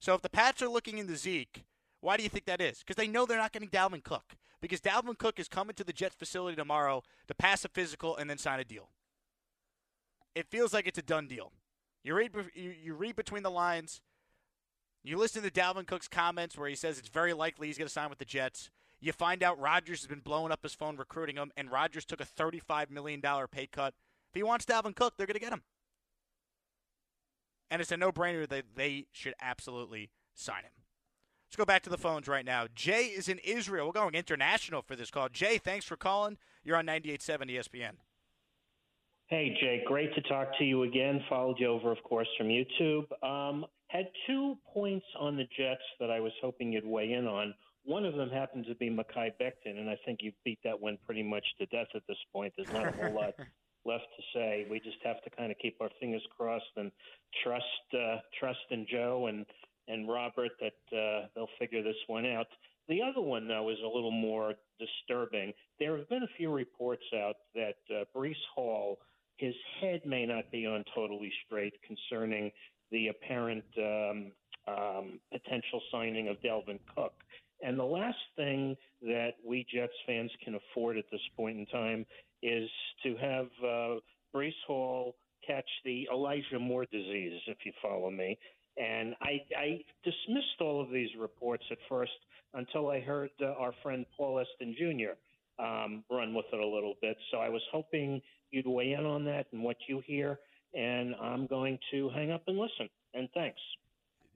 So 0.00 0.14
if 0.14 0.22
the 0.22 0.28
Pats 0.28 0.62
are 0.62 0.68
looking 0.68 0.98
into 0.98 1.16
Zeke, 1.16 1.64
why 2.00 2.16
do 2.16 2.22
you 2.22 2.28
think 2.28 2.44
that 2.44 2.60
is? 2.60 2.78
Because 2.78 2.96
they 2.96 3.08
know 3.08 3.26
they're 3.26 3.38
not 3.38 3.52
getting 3.52 3.68
Dalvin 3.68 4.04
Cook. 4.04 4.36
Because 4.60 4.80
Dalvin 4.80 5.18
Cook 5.18 5.38
is 5.38 5.48
coming 5.48 5.74
to 5.74 5.84
the 5.84 5.92
Jets 5.92 6.14
facility 6.16 6.56
tomorrow 6.56 7.02
to 7.26 7.34
pass 7.34 7.64
a 7.64 7.68
physical 7.68 8.16
and 8.16 8.28
then 8.28 8.38
sign 8.38 8.60
a 8.60 8.64
deal. 8.64 8.90
It 10.34 10.46
feels 10.48 10.72
like 10.72 10.86
it's 10.86 10.98
a 10.98 11.02
done 11.02 11.26
deal. 11.26 11.52
You 12.04 12.14
read 12.14 12.30
you, 12.54 12.74
you 12.82 12.94
read 12.94 13.16
between 13.16 13.42
the 13.42 13.50
lines. 13.50 14.00
You 15.02 15.16
listen 15.16 15.42
to 15.42 15.50
Dalvin 15.50 15.86
Cook's 15.86 16.08
comments 16.08 16.56
where 16.56 16.68
he 16.68 16.74
says 16.74 16.98
it's 16.98 17.08
very 17.08 17.32
likely 17.32 17.68
he's 17.68 17.78
going 17.78 17.86
to 17.86 17.92
sign 17.92 18.10
with 18.10 18.18
the 18.18 18.24
Jets. 18.24 18.70
You 19.00 19.12
find 19.12 19.42
out 19.42 19.60
Rodgers 19.60 20.00
has 20.00 20.08
been 20.08 20.20
blowing 20.20 20.50
up 20.50 20.62
his 20.62 20.74
phone 20.74 20.96
recruiting 20.96 21.36
him, 21.36 21.52
and 21.56 21.70
Rodgers 21.70 22.04
took 22.04 22.20
a 22.20 22.24
$35 22.24 22.90
million 22.90 23.22
pay 23.50 23.66
cut. 23.68 23.94
If 24.28 24.34
he 24.34 24.42
wants 24.42 24.64
Dalvin 24.64 24.94
Cook, 24.94 25.14
they're 25.16 25.26
going 25.26 25.34
to 25.34 25.40
get 25.40 25.52
him 25.52 25.62
and 27.70 27.80
it's 27.80 27.92
a 27.92 27.96
no-brainer 27.96 28.48
that 28.48 28.64
they 28.74 29.06
should 29.12 29.34
absolutely 29.40 30.10
sign 30.34 30.62
him. 30.62 30.70
Let's 31.48 31.56
go 31.56 31.64
back 31.64 31.82
to 31.84 31.90
the 31.90 31.96
phones 31.96 32.28
right 32.28 32.44
now. 32.44 32.66
Jay 32.74 33.04
is 33.04 33.28
in 33.28 33.38
Israel. 33.38 33.86
We're 33.86 33.92
going 33.92 34.14
international 34.14 34.82
for 34.82 34.96
this 34.96 35.10
call. 35.10 35.28
Jay, 35.30 35.56
thanks 35.56 35.86
for 35.86 35.96
calling. 35.96 36.36
You're 36.62 36.76
on 36.76 36.86
98.7 36.86 37.50
ESPN. 37.50 37.92
Hey, 39.28 39.56
Jay, 39.60 39.82
great 39.86 40.14
to 40.14 40.20
talk 40.22 40.48
to 40.58 40.64
you 40.64 40.82
again. 40.84 41.22
Followed 41.28 41.56
you 41.58 41.68
over, 41.68 41.90
of 41.90 42.02
course, 42.02 42.28
from 42.36 42.48
YouTube. 42.48 43.04
Um, 43.22 43.64
had 43.88 44.06
two 44.26 44.56
points 44.72 45.06
on 45.18 45.36
the 45.36 45.44
Jets 45.56 45.82
that 46.00 46.10
I 46.10 46.20
was 46.20 46.32
hoping 46.42 46.72
you'd 46.72 46.86
weigh 46.86 47.12
in 47.12 47.26
on. 47.26 47.54
One 47.84 48.04
of 48.04 48.14
them 48.14 48.28
happened 48.28 48.66
to 48.66 48.74
be 48.74 48.90
Mekhi 48.90 49.32
Becton, 49.40 49.78
and 49.78 49.88
I 49.88 49.96
think 50.04 50.20
you've 50.22 50.34
beat 50.44 50.58
that 50.64 50.78
one 50.78 50.98
pretty 51.06 51.22
much 51.22 51.44
to 51.58 51.66
death 51.66 51.88
at 51.94 52.02
this 52.06 52.18
point. 52.32 52.52
There's 52.56 52.72
not 52.72 52.88
a 52.88 52.92
whole 52.92 53.14
lot 53.14 53.34
left 53.88 54.04
to 54.16 54.22
say. 54.34 54.66
We 54.70 54.78
just 54.80 54.98
have 55.04 55.22
to 55.22 55.30
kind 55.30 55.50
of 55.50 55.58
keep 55.58 55.76
our 55.80 55.90
fingers 55.98 56.22
crossed 56.36 56.76
and 56.76 56.92
trust 57.42 57.64
uh, 57.94 58.18
trust 58.38 58.66
in 58.70 58.86
Joe 58.90 59.26
and 59.28 59.46
and 59.88 60.08
Robert 60.08 60.52
that 60.60 60.96
uh, 60.96 61.26
they'll 61.34 61.48
figure 61.58 61.82
this 61.82 61.96
one 62.06 62.26
out. 62.26 62.46
The 62.88 63.02
other 63.02 63.20
one, 63.20 63.48
though, 63.48 63.68
is 63.70 63.78
a 63.84 63.86
little 63.86 64.10
more 64.10 64.54
disturbing. 64.78 65.52
There 65.78 65.96
have 65.96 66.08
been 66.08 66.22
a 66.22 66.36
few 66.36 66.50
reports 66.50 67.04
out 67.14 67.36
that 67.54 67.76
uh, 67.90 68.04
Breece 68.16 68.34
Hall, 68.54 68.98
his 69.36 69.54
head 69.80 70.02
may 70.06 70.24
not 70.24 70.50
be 70.50 70.66
on 70.66 70.84
totally 70.94 71.32
straight 71.46 71.74
concerning 71.86 72.50
the 72.90 73.08
apparent 73.08 73.64
um, 73.78 74.32
um, 74.66 75.20
potential 75.32 75.80
signing 75.92 76.28
of 76.28 76.36
Dalvin 76.40 76.78
Cook. 76.94 77.12
And 77.62 77.78
the 77.78 77.84
last 77.84 78.18
thing 78.36 78.76
that 79.02 79.32
we 79.44 79.66
Jets 79.72 79.92
fans 80.06 80.30
can 80.44 80.54
afford 80.54 80.96
at 80.96 81.04
this 81.10 81.20
point 81.36 81.58
in 81.58 81.66
time 81.66 82.06
is 82.42 82.70
to 83.02 83.16
have 83.16 83.46
uh, 83.62 83.94
Breece 84.34 84.52
Hall 84.66 85.14
catch 85.46 85.68
Moore 86.56 86.86
disease, 86.90 87.40
if 87.46 87.58
you 87.64 87.72
follow 87.82 88.10
me. 88.10 88.38
And 88.76 89.14
I, 89.20 89.40
I 89.56 89.80
dismissed 90.04 90.60
all 90.60 90.80
of 90.80 90.90
these 90.90 91.08
reports 91.18 91.64
at 91.70 91.78
first 91.88 92.12
until 92.54 92.90
I 92.90 93.00
heard 93.00 93.30
uh, 93.42 93.46
our 93.58 93.72
friend 93.82 94.06
Paul 94.16 94.38
Eston 94.40 94.74
Jr. 94.78 95.62
Um, 95.62 96.04
run 96.10 96.34
with 96.34 96.46
it 96.52 96.60
a 96.60 96.66
little 96.66 96.94
bit. 97.02 97.16
So 97.32 97.38
I 97.38 97.48
was 97.48 97.62
hoping 97.72 98.22
you'd 98.50 98.66
weigh 98.66 98.92
in 98.92 99.04
on 99.04 99.24
that 99.24 99.46
and 99.52 99.62
what 99.62 99.76
you 99.88 100.00
hear. 100.06 100.38
And 100.74 101.14
I'm 101.20 101.46
going 101.46 101.78
to 101.90 102.08
hang 102.10 102.30
up 102.30 102.42
and 102.46 102.56
listen. 102.56 102.88
And 103.14 103.28
thanks. 103.34 103.60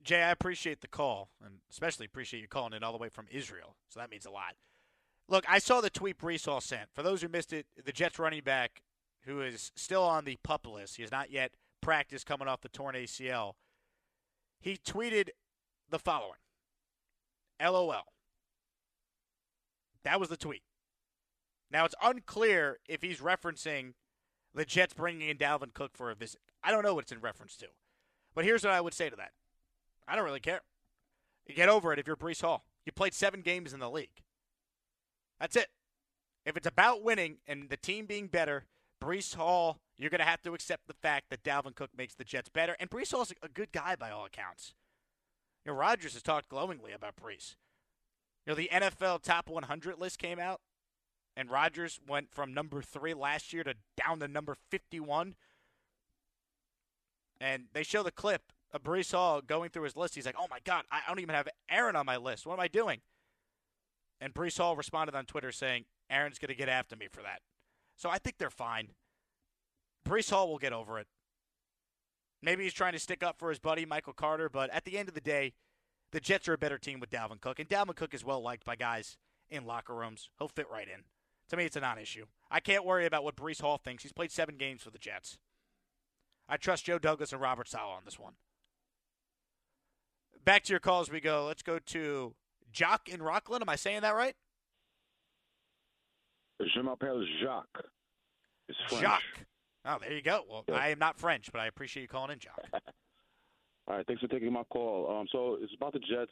Jay, 0.03 0.21
I 0.21 0.31
appreciate 0.31 0.81
the 0.81 0.87
call, 0.87 1.29
and 1.45 1.59
especially 1.71 2.05
appreciate 2.05 2.41
you 2.41 2.47
calling 2.47 2.73
in 2.73 2.83
all 2.83 2.91
the 2.91 2.97
way 2.97 3.07
from 3.07 3.27
Israel. 3.31 3.75
So 3.87 4.01
that 4.01 4.11
means 4.11 4.25
a 4.25 4.31
lot. 4.31 4.55
Look, 5.29 5.45
I 5.47 5.59
saw 5.59 5.79
the 5.79 5.89
tweet 5.89 6.17
Breece 6.17 6.45
Hall 6.45 6.59
sent. 6.59 6.89
For 6.93 7.03
those 7.03 7.21
who 7.21 7.29
missed 7.29 7.53
it, 7.53 7.67
the 7.83 7.93
Jets 7.93 8.19
running 8.19 8.43
back, 8.43 8.81
who 9.21 9.41
is 9.41 9.71
still 9.75 10.03
on 10.03 10.25
the 10.25 10.37
pup 10.43 10.67
list, 10.67 10.97
he 10.97 11.03
has 11.03 11.11
not 11.11 11.31
yet 11.31 11.53
practiced 11.83 12.25
coming 12.25 12.47
off 12.47 12.61
the 12.61 12.69
torn 12.69 12.95
ACL. 12.95 13.53
He 14.59 14.77
tweeted 14.77 15.29
the 15.89 15.99
following 15.99 16.39
LOL. 17.61 18.05
That 20.03 20.19
was 20.19 20.29
the 20.29 20.37
tweet. 20.37 20.63
Now 21.69 21.85
it's 21.85 21.95
unclear 22.01 22.79
if 22.87 23.01
he's 23.01 23.19
referencing 23.19 23.93
the 24.55 24.65
Jets 24.65 24.93
bringing 24.93 25.29
in 25.29 25.37
Dalvin 25.37 25.73
Cook 25.73 25.91
for 25.95 26.09
a 26.09 26.15
visit. 26.15 26.39
I 26.63 26.71
don't 26.71 26.83
know 26.83 26.93
what 26.93 27.03
it's 27.03 27.11
in 27.11 27.19
reference 27.19 27.57
to. 27.57 27.67
But 28.33 28.45
here's 28.45 28.63
what 28.63 28.73
I 28.73 28.81
would 28.81 28.93
say 28.93 29.09
to 29.09 29.15
that. 29.17 29.31
I 30.07 30.15
don't 30.15 30.25
really 30.25 30.39
care. 30.39 30.61
You 31.45 31.55
get 31.55 31.69
over 31.69 31.91
it 31.91 31.99
if 31.99 32.07
you're 32.07 32.15
Breece 32.15 32.41
Hall. 32.41 32.65
You 32.85 32.91
played 32.91 33.13
seven 33.13 33.41
games 33.41 33.73
in 33.73 33.79
the 33.79 33.89
league. 33.89 34.23
That's 35.39 35.55
it. 35.55 35.67
If 36.45 36.55
it's 36.55 36.67
about 36.67 37.03
winning 37.03 37.37
and 37.47 37.69
the 37.69 37.77
team 37.77 38.05
being 38.05 38.27
better, 38.27 38.65
Breece 39.01 39.35
Hall, 39.35 39.79
you're 40.03 40.09
going 40.09 40.19
to 40.19 40.25
have 40.25 40.41
to 40.41 40.53
accept 40.53 40.87
the 40.87 40.93
fact 40.93 41.29
that 41.29 41.43
Dalvin 41.43 41.75
Cook 41.75 41.91
makes 41.97 42.13
the 42.13 42.25
Jets 42.25 42.49
better. 42.49 42.75
And 42.79 42.89
Breece 42.89 43.11
Hall's 43.11 43.33
a 43.41 43.47
good 43.47 43.71
guy 43.71 43.95
by 43.95 44.11
all 44.11 44.25
accounts. 44.25 44.73
You 45.65 45.71
know, 45.71 45.77
Rodgers 45.77 46.13
has 46.13 46.21
talked 46.21 46.49
glowingly 46.49 46.91
about 46.91 47.15
Breece. 47.15 47.55
You 48.45 48.51
know, 48.51 48.55
the 48.55 48.69
NFL 48.71 49.21
top 49.21 49.49
100 49.49 49.97
list 49.97 50.19
came 50.19 50.39
out, 50.39 50.59
and 51.37 51.49
Rodgers 51.49 51.99
went 52.05 52.33
from 52.33 52.53
number 52.53 52.81
three 52.81 53.13
last 53.13 53.53
year 53.53 53.63
to 53.63 53.75
down 53.95 54.19
to 54.19 54.27
number 54.27 54.57
51. 54.69 55.35
And 57.39 57.65
they 57.73 57.83
show 57.83 58.03
the 58.03 58.11
clip 58.11 58.51
of 58.73 58.83
Breece 58.83 59.13
Hall 59.13 59.41
going 59.41 59.69
through 59.69 59.83
his 59.83 59.95
list. 59.95 60.15
He's 60.15 60.25
like, 60.25 60.35
oh 60.37 60.47
my 60.49 60.59
God, 60.65 60.83
I 60.91 60.99
don't 61.07 61.19
even 61.19 61.35
have 61.35 61.47
Aaron 61.69 61.95
on 61.95 62.05
my 62.05 62.17
list. 62.17 62.45
What 62.45 62.55
am 62.55 62.59
I 62.59 62.67
doing? 62.67 62.99
And 64.19 64.33
Breece 64.33 64.57
Hall 64.57 64.75
responded 64.75 65.15
on 65.15 65.25
Twitter 65.25 65.51
saying, 65.51 65.85
Aaron's 66.09 66.39
going 66.39 66.49
to 66.49 66.55
get 66.55 66.69
after 66.69 66.95
me 66.95 67.07
for 67.09 67.21
that. 67.21 67.39
So 67.95 68.09
I 68.09 68.17
think 68.17 68.37
they're 68.37 68.49
fine. 68.49 68.89
Breece 70.07 70.29
Hall 70.29 70.49
will 70.49 70.57
get 70.57 70.73
over 70.73 70.99
it. 70.99 71.07
Maybe 72.41 72.63
he's 72.63 72.73
trying 72.73 72.93
to 72.93 72.99
stick 72.99 73.23
up 73.23 73.39
for 73.39 73.49
his 73.49 73.59
buddy 73.59 73.85
Michael 73.85 74.13
Carter, 74.13 74.49
but 74.49 74.69
at 74.71 74.83
the 74.83 74.97
end 74.97 75.07
of 75.07 75.15
the 75.15 75.21
day, 75.21 75.53
the 76.11 76.19
Jets 76.19 76.47
are 76.47 76.53
a 76.53 76.57
better 76.57 76.77
team 76.77 76.99
with 76.99 77.09
Dalvin 77.09 77.39
Cook, 77.39 77.59
and 77.59 77.69
Dalvin 77.69 77.95
Cook 77.95 78.13
is 78.13 78.25
well 78.25 78.41
liked 78.41 78.65
by 78.65 78.75
guys 78.75 79.17
in 79.49 79.65
locker 79.65 79.95
rooms. 79.95 80.29
He'll 80.37 80.49
fit 80.49 80.69
right 80.69 80.87
in. 80.87 81.03
To 81.49 81.57
me, 81.57 81.65
it's 81.65 81.75
a 81.75 81.81
non-issue. 81.81 82.25
I 82.51 82.59
can't 82.59 82.85
worry 82.85 83.05
about 83.05 83.23
what 83.23 83.35
Breece 83.35 83.61
Hall 83.61 83.77
thinks. 83.77 84.03
He's 84.03 84.11
played 84.11 84.31
seven 84.31 84.55
games 84.57 84.81
for 84.81 84.89
the 84.89 84.97
Jets. 84.97 85.37
I 86.47 86.57
trust 86.57 86.85
Joe 86.85 86.99
Douglas 86.99 87.31
and 87.31 87.41
Robert 87.41 87.69
Saleh 87.69 87.95
on 87.95 88.03
this 88.05 88.19
one. 88.19 88.33
Back 90.43 90.63
to 90.63 90.73
your 90.73 90.79
calls 90.79 91.09
we 91.09 91.21
go. 91.21 91.45
Let's 91.45 91.63
go 91.63 91.79
to 91.79 92.35
Jock 92.71 93.07
in 93.07 93.21
Rockland. 93.21 93.61
Am 93.61 93.69
I 93.69 93.77
saying 93.77 94.01
that 94.01 94.15
right? 94.15 94.35
Je 96.61 96.81
m'appelle 96.81 97.23
Jacques. 97.41 97.85
It's 98.67 98.77
French. 98.87 99.01
Jacques. 99.01 99.45
Oh, 99.85 99.97
there 99.99 100.13
you 100.13 100.21
go. 100.21 100.43
Well, 100.49 100.63
I 100.73 100.89
am 100.89 100.99
not 100.99 101.19
French, 101.19 101.49
but 101.51 101.59
I 101.59 101.67
appreciate 101.67 102.03
you 102.03 102.07
calling 102.07 102.31
in, 102.31 102.39
Jock. 102.39 102.59
All 103.87 103.97
right, 103.97 104.07
thanks 104.07 104.21
for 104.21 104.29
taking 104.29 104.53
my 104.53 104.63
call. 104.63 105.13
Um, 105.13 105.27
so 105.31 105.57
it's 105.59 105.73
about 105.75 105.93
the 105.93 105.99
Jets. 105.99 106.31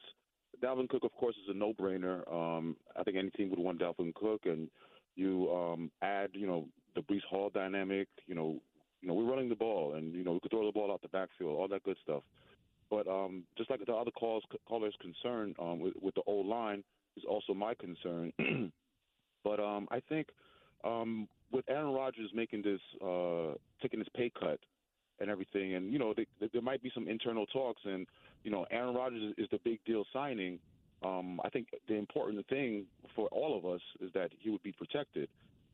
Dalvin 0.63 0.87
Cook, 0.87 1.03
of 1.03 1.11
course, 1.13 1.35
is 1.43 1.49
a 1.49 1.57
no-brainer. 1.57 2.31
Um, 2.31 2.77
I 2.97 3.03
think 3.03 3.17
any 3.17 3.29
team 3.31 3.49
would 3.49 3.59
want 3.59 3.81
Dalvin 3.81 4.13
Cook, 4.13 4.41
and 4.45 4.69
you 5.15 5.51
um, 5.51 5.91
add, 6.01 6.29
you 6.33 6.47
know, 6.47 6.67
the 6.95 7.01
Breece 7.01 7.23
Hall 7.29 7.49
dynamic. 7.53 8.07
You 8.25 8.35
know, 8.35 8.61
you 9.01 9.07
know, 9.07 9.15
we're 9.15 9.29
running 9.29 9.49
the 9.49 9.55
ball, 9.55 9.95
and 9.95 10.13
you 10.13 10.23
know, 10.23 10.33
we 10.33 10.39
could 10.39 10.51
throw 10.51 10.65
the 10.65 10.71
ball 10.71 10.91
out 10.91 11.01
the 11.01 11.09
backfield, 11.09 11.57
all 11.57 11.67
that 11.67 11.83
good 11.83 11.97
stuff. 12.03 12.23
But 12.89 13.07
um, 13.07 13.43
just 13.57 13.69
like 13.69 13.85
the 13.85 13.93
other 13.93 14.11
calls, 14.11 14.43
callers' 14.67 14.93
concern 15.01 15.55
um, 15.59 15.79
with, 15.79 15.93
with 16.01 16.15
the 16.15 16.21
old 16.27 16.45
line 16.45 16.83
is 17.17 17.23
also 17.27 17.53
my 17.53 17.73
concern. 17.73 18.31
but 19.43 19.59
um, 19.59 19.87
I 19.91 20.01
think 20.01 20.27
um, 20.83 21.27
with 21.51 21.65
Aaron 21.69 21.93
Rodgers 21.93 22.31
making 22.33 22.61
this, 22.63 22.79
uh, 23.01 23.53
taking 23.81 23.99
this 23.99 24.07
pay 24.15 24.31
cut 24.37 24.59
and 25.19 25.29
everything, 25.29 25.75
and 25.75 25.91
you 25.91 25.99
know, 25.99 26.13
they, 26.15 26.25
they, 26.39 26.49
there 26.53 26.61
might 26.61 26.81
be 26.81 26.91
some 26.93 27.07
internal 27.07 27.45
talks, 27.45 27.81
and 27.85 28.07
you 28.43 28.51
know, 28.51 28.65
Aaron 28.71 28.95
Rodgers 28.95 29.33
is 29.37 29.47
the 29.51 29.59
big 29.63 29.79
deal 29.85 30.03
signing. 30.11 30.59
Um, 31.03 31.41
I 31.43 31.49
think 31.49 31.67
the 31.87 31.95
important 31.95 32.47
thing 32.47 32.85
for 33.15 33.27
all 33.29 33.57
of 33.57 33.65
us 33.65 33.81
is 33.99 34.11
that 34.13 34.31
he 34.39 34.49
would 34.49 34.63
be 34.63 34.71
protected. 34.71 35.29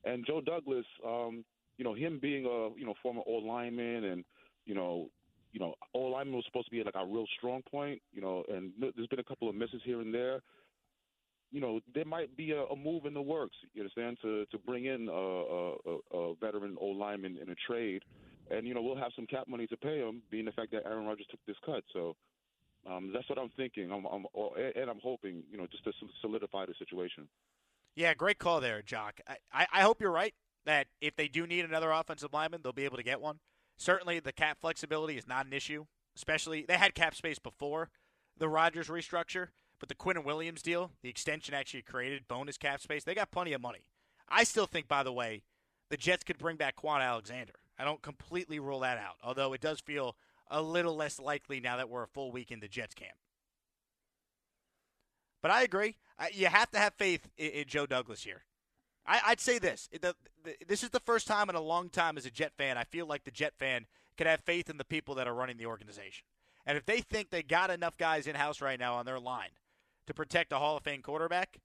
And 0.06 0.26
Joe 0.26 0.42
Douglas, 0.42 0.86
um, 1.06 1.44
you 1.78 1.84
know, 1.84 1.94
him 1.94 2.20
being 2.22 2.46
a 2.46 2.78
you 2.78 2.86
know 2.86 2.94
former 3.02 3.22
old 3.26 3.44
lineman 3.44 4.06
and 4.06 4.24
you 4.66 4.74
know 4.74 5.10
you 5.58 5.60
know, 5.60 5.76
all 5.94 6.12
lineman 6.12 6.36
was 6.36 6.46
supposed 6.46 6.68
to 6.68 6.72
be 6.72 6.84
like 6.84 6.96
a 6.96 7.06
real 7.06 7.26
strong 7.38 7.62
point, 7.64 8.02
you 8.14 8.22
know, 8.22 8.44
and 8.50 8.72
there's 8.80 9.08
been 9.08 9.20
a 9.20 9.24
couple 9.24 9.50
of 9.50 9.56
misses 9.56 9.82
here 9.84 10.02
and 10.02 10.14
there. 10.14 10.42
You 11.52 11.62
know, 11.62 11.80
there 11.94 12.06
might 12.06 12.36
be 12.36 12.52
a, 12.52 12.64
a 12.64 12.76
move 12.76 13.06
in 13.06 13.14
the 13.14 13.22
works. 13.22 13.56
You 13.74 13.82
understand 13.82 14.18
to 14.22 14.46
to 14.46 14.58
bring 14.58 14.86
in 14.86 15.08
a, 15.08 15.12
a, 15.12 16.18
a 16.18 16.36
veteran 16.36 16.76
old 16.80 16.98
lineman 16.98 17.38
in 17.42 17.50
a 17.50 17.56
trade, 17.68 18.04
and 18.52 18.68
you 18.68 18.74
know 18.74 18.82
we'll 18.82 18.98
have 18.98 19.12
some 19.16 19.26
cap 19.26 19.48
money 19.48 19.68
to 19.68 19.78
pay 19.78 20.00
him, 20.00 20.22
being 20.30 20.46
the 20.46 20.52
fact 20.52 20.72
that 20.72 20.86
Aaron 20.86 21.06
Rodgers 21.06 21.28
took 21.30 21.40
this 21.48 21.56
cut. 21.66 21.84
So 21.94 22.16
um, 22.90 23.12
that's 23.14 23.28
what 23.30 23.38
I'm 23.38 23.50
thinking. 23.58 23.92
I'm, 23.92 24.06
I'm 24.06 24.26
and 24.76 24.90
I'm 24.90 25.00
hoping, 25.04 25.44
you 25.52 25.58
know, 25.58 25.68
just 25.68 25.84
to 25.84 25.92
solidify 26.22 26.66
the 26.66 26.74
situation. 26.80 27.28
Yeah, 27.96 28.14
great 28.14 28.38
call 28.38 28.62
there, 28.62 28.82
Jock. 28.82 29.20
I, 29.52 29.66
I, 29.74 29.82
hope 29.82 30.02
you're 30.02 30.12
right 30.12 30.36
that 30.66 30.86
if 31.02 31.16
they 31.16 31.28
do 31.28 31.48
need 31.48 31.66
another 31.66 31.92
offensive 31.92 32.32
lineman, 32.32 32.62
they'll 32.64 32.74
be 32.74 32.86
able 32.86 32.98
to 32.98 33.04
get 33.04 33.20
one. 33.20 33.40
Certainly, 33.78 34.20
the 34.20 34.32
cap 34.32 34.58
flexibility 34.62 35.18
is 35.18 35.28
not 35.28 35.48
an 35.48 35.54
issue. 35.54 35.86
Especially, 36.16 36.64
they 36.68 36.78
had 36.78 36.94
cap 36.94 37.16
space 37.16 37.40
before 37.40 37.90
the 38.38 38.48
Rodgers 38.48 38.88
restructure, 38.88 39.48
but 39.80 39.90
the 39.90 39.96
Quinnen 39.96 40.24
Williams 40.24 40.62
deal, 40.62 40.92
the 41.02 41.10
extension 41.10 41.54
actually 41.54 41.82
created 41.84 42.28
bonus 42.28 42.58
cap 42.58 42.82
space. 42.82 43.04
They 43.04 43.16
got 43.16 43.32
plenty 43.32 43.54
of 43.54 43.62
money. 43.62 43.84
I 44.30 44.44
still 44.44 44.66
think, 44.66 44.88
by 44.88 45.04
the 45.04 45.14
way, 45.14 45.44
the 45.90 45.98
Jets 45.98 46.24
could 46.24 46.38
bring 46.38 46.58
back 46.58 46.76
Kwon 46.76 47.02
Alexander. 47.02 47.54
I 47.80 47.86
don't 47.86 48.02
completely 48.02 48.60
rule 48.60 48.80
that 48.82 48.98
out, 48.98 49.16
although 49.24 49.54
it 49.54 49.62
does 49.62 49.80
feel 49.80 50.16
a 50.50 50.62
little 50.62 50.96
less 50.96 51.20
likely 51.20 51.60
now 51.60 51.78
that 51.78 51.90
we're 51.90 52.04
a 52.04 52.08
full 52.08 52.32
week 52.32 52.52
in 52.52 52.60
the 52.60 52.68
Jets 52.68 52.96
camp. 52.96 53.18
But 55.42 55.52
I 55.52 55.64
agree. 55.64 55.96
You 56.34 56.48
have 56.48 56.72
to 56.72 56.80
have 56.80 56.94
faith 56.96 57.30
in, 57.38 57.66
Joe 57.68 57.86
Douglas 57.86 58.24
here. 58.24 58.44
I, 59.06 59.30
would 59.30 59.40
say 59.40 59.60
this: 59.60 59.88
this 60.68 60.84
is 60.84 60.90
the 60.90 61.00
first 61.00 61.28
time 61.28 61.50
in 61.50 61.56
a 61.56 61.62
long 61.62 61.90
time 61.90 62.18
as 62.18 62.26
a 62.26 62.32
Jet 62.32 62.52
fan 62.58 62.78
I 62.78 62.84
feel 62.84 63.06
like 63.06 63.24
the 63.24 63.32
Jet 63.32 63.54
fan 63.58 63.86
can 64.18 64.28
have 64.28 64.42
faith 64.42 64.70
in 64.70 64.78
the 64.78 64.84
people 64.84 65.16
that 65.16 65.28
are 65.28 65.34
running 65.34 65.58
the 65.58 65.68
organization. 65.68 66.26
And 66.66 66.78
if 66.78 66.86
they 66.86 67.00
think 67.00 67.30
they 67.30 67.44
got 67.44 67.70
enough 67.70 67.98
guys 67.98 68.28
in 68.28 68.36
house 68.36 68.60
right 68.60 68.80
now 68.80 68.96
on 68.96 69.06
their 69.06 69.20
line 69.20 69.52
to 70.08 70.14
protect 70.14 70.52
a 70.52 70.58
Hall 70.58 70.78
of 70.78 70.84
Fame 70.84 71.02
quarterback, 71.02 71.60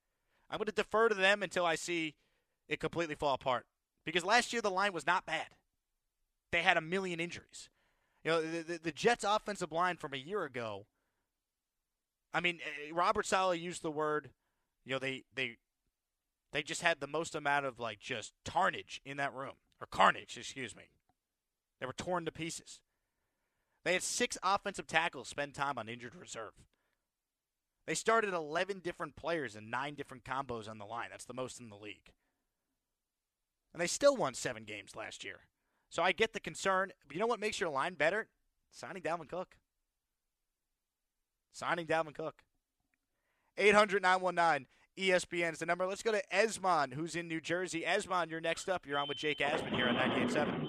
I'm 0.50 0.58
going 0.58 0.66
to 0.66 0.72
defer 0.72 1.08
to 1.08 1.14
them 1.14 1.42
until 1.42 1.64
I 1.64 1.76
see 1.76 2.14
it 2.68 2.80
completely 2.80 3.14
fall 3.14 3.34
apart. 3.34 3.66
Because 4.04 4.24
last 4.24 4.52
year 4.52 4.60
the 4.60 4.70
line 4.70 4.92
was 4.92 5.06
not 5.06 5.26
bad. 5.26 5.46
They 6.50 6.62
had 6.62 6.76
a 6.76 6.82
million 6.82 7.20
injuries. 7.20 7.70
You 8.24 8.30
know, 8.30 8.42
the, 8.42 8.62
the, 8.62 8.78
the 8.78 8.92
Jets' 8.92 9.24
offensive 9.24 9.72
line 9.72 9.96
from 9.96 10.12
a 10.12 10.18
year 10.18 10.44
ago. 10.44 10.86
I 12.34 12.40
mean, 12.40 12.60
eh, 12.62 12.90
Robert 12.92 13.26
Saleh 13.26 13.60
used 13.60 13.82
the 13.82 13.90
word. 13.90 14.30
You 14.84 14.92
know, 14.92 14.98
they 14.98 15.24
they 15.34 15.56
they 16.52 16.62
just 16.62 16.82
had 16.82 17.00
the 17.00 17.06
most 17.06 17.34
amount 17.34 17.66
of 17.66 17.78
like 17.78 18.00
just 18.00 18.32
tarnage 18.44 19.00
in 19.04 19.16
that 19.16 19.34
room 19.34 19.54
or 19.80 19.86
carnage, 19.86 20.36
excuse 20.36 20.76
me. 20.76 20.84
They 21.80 21.86
were 21.86 21.92
torn 21.92 22.24
to 22.24 22.32
pieces. 22.32 22.80
They 23.84 23.94
had 23.94 24.02
six 24.02 24.38
offensive 24.42 24.86
tackles 24.86 25.28
spend 25.28 25.54
time 25.54 25.78
on 25.78 25.88
injured 25.88 26.14
reserve. 26.14 26.52
They 27.86 27.94
started 27.94 28.32
11 28.32 28.80
different 28.80 29.16
players 29.16 29.56
and 29.56 29.70
nine 29.70 29.94
different 29.94 30.24
combos 30.24 30.68
on 30.68 30.78
the 30.78 30.84
line. 30.84 31.08
That's 31.10 31.24
the 31.24 31.34
most 31.34 31.60
in 31.60 31.68
the 31.68 31.76
league. 31.76 32.12
And 33.72 33.80
they 33.80 33.86
still 33.86 34.16
won 34.16 34.34
seven 34.34 34.64
games 34.64 34.94
last 34.94 35.24
year. 35.24 35.40
So 35.88 36.02
I 36.02 36.12
get 36.12 36.32
the 36.32 36.40
concern. 36.40 36.92
But 37.06 37.14
you 37.14 37.20
know 37.20 37.26
what 37.26 37.40
makes 37.40 37.60
your 37.60 37.70
line 37.70 37.94
better? 37.94 38.28
Signing 38.70 39.02
Dalvin 39.02 39.28
Cook. 39.28 39.56
Signing 41.52 41.86
Dalvin 41.86 42.14
Cook. 42.14 42.42
800 43.58 44.02
919 44.02 44.66
ESPN 44.98 45.52
is 45.52 45.58
the 45.58 45.66
number. 45.66 45.86
Let's 45.86 46.02
go 46.02 46.12
to 46.12 46.34
Esmond, 46.34 46.94
who's 46.94 47.16
in 47.16 47.28
New 47.28 47.40
Jersey. 47.40 47.84
Esmond, 47.84 48.30
you're 48.30 48.40
next 48.40 48.68
up. 48.68 48.86
You're 48.86 48.98
on 48.98 49.08
with 49.08 49.18
Jake 49.18 49.38
Asman 49.38 49.74
here 49.74 49.88
on 49.88 49.94
98.7. 49.96 50.68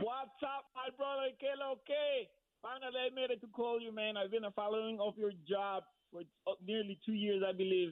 What's 0.00 0.42
up, 0.42 0.66
my 0.74 0.90
brother? 0.96 1.30
Que? 1.38 2.28
Finally, 2.62 2.98
I 2.98 3.14
made 3.14 3.30
it 3.30 3.40
to 3.42 3.46
call 3.48 3.80
you, 3.80 3.94
man. 3.94 4.16
I've 4.16 4.30
been 4.30 4.44
a 4.44 4.50
following 4.50 4.98
of 5.00 5.18
your 5.18 5.32
job 5.46 5.82
for 6.14 6.22
uh, 6.46 6.54
nearly 6.66 6.98
two 7.04 7.12
years, 7.12 7.42
I 7.46 7.52
believe. 7.52 7.90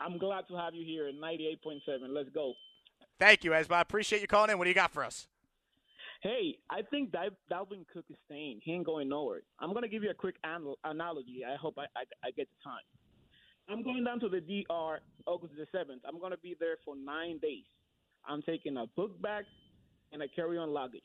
I'm 0.00 0.18
glad 0.18 0.44
to 0.48 0.56
have 0.56 0.74
you 0.74 0.84
here 0.84 1.08
at 1.08 1.14
98.7. 1.14 1.80
Let's 2.10 2.28
go. 2.30 2.52
Thank 3.18 3.44
you, 3.44 3.52
Esma. 3.52 3.72
I 3.72 3.80
Appreciate 3.80 4.20
you 4.20 4.28
calling 4.28 4.50
in. 4.50 4.58
What 4.58 4.64
do 4.64 4.70
you 4.70 4.74
got 4.74 4.90
for 4.90 5.04
us? 5.04 5.26
Hey, 6.22 6.58
I 6.70 6.82
think 6.82 7.10
Dalvin 7.12 7.84
Cook 7.92 8.04
is 8.10 8.16
staying. 8.26 8.60
He 8.62 8.72
ain't 8.72 8.86
going 8.86 9.08
nowhere. 9.08 9.42
I'm 9.58 9.70
going 9.70 9.82
to 9.82 9.88
give 9.88 10.04
you 10.04 10.10
a 10.10 10.14
quick 10.14 10.36
analogy. 10.44 11.42
I 11.44 11.56
hope 11.56 11.74
I, 11.78 11.82
I, 11.96 12.04
I 12.24 12.30
get 12.30 12.48
the 12.48 12.70
time. 12.70 12.82
I'm 13.68 13.82
going 13.82 14.04
down 14.04 14.20
to 14.20 14.28
the 14.28 14.40
DR 14.40 15.00
August 15.26 15.54
the 15.56 15.66
7th. 15.76 16.00
I'm 16.06 16.20
going 16.20 16.32
to 16.32 16.38
be 16.38 16.54
there 16.58 16.76
for 16.84 16.94
nine 16.96 17.38
days. 17.38 17.64
I'm 18.26 18.42
taking 18.42 18.76
a 18.76 18.86
book 18.94 19.20
bag 19.20 19.44
and 20.12 20.22
a 20.22 20.28
carry 20.28 20.58
on 20.58 20.70
luggage. 20.70 21.00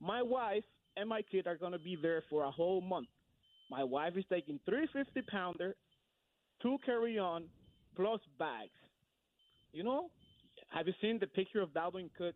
My 0.00 0.22
wife 0.22 0.64
and 0.96 1.08
my 1.08 1.22
kid 1.22 1.46
are 1.46 1.56
going 1.56 1.72
to 1.72 1.78
be 1.78 1.96
there 2.00 2.22
for 2.30 2.44
a 2.44 2.50
whole 2.50 2.80
month. 2.80 3.08
My 3.70 3.84
wife 3.84 4.14
is 4.16 4.24
taking 4.30 4.58
three 4.64 4.86
fifty 4.92 5.22
pounder, 5.22 5.74
two 6.62 6.78
carry 6.84 7.18
on, 7.18 7.44
plus 7.96 8.20
bags. 8.38 8.70
You 9.72 9.84
know, 9.84 10.10
have 10.70 10.86
you 10.86 10.94
seen 11.00 11.18
the 11.18 11.26
picture 11.26 11.60
of 11.60 11.70
Dalvin 11.70 12.10
Cook 12.16 12.34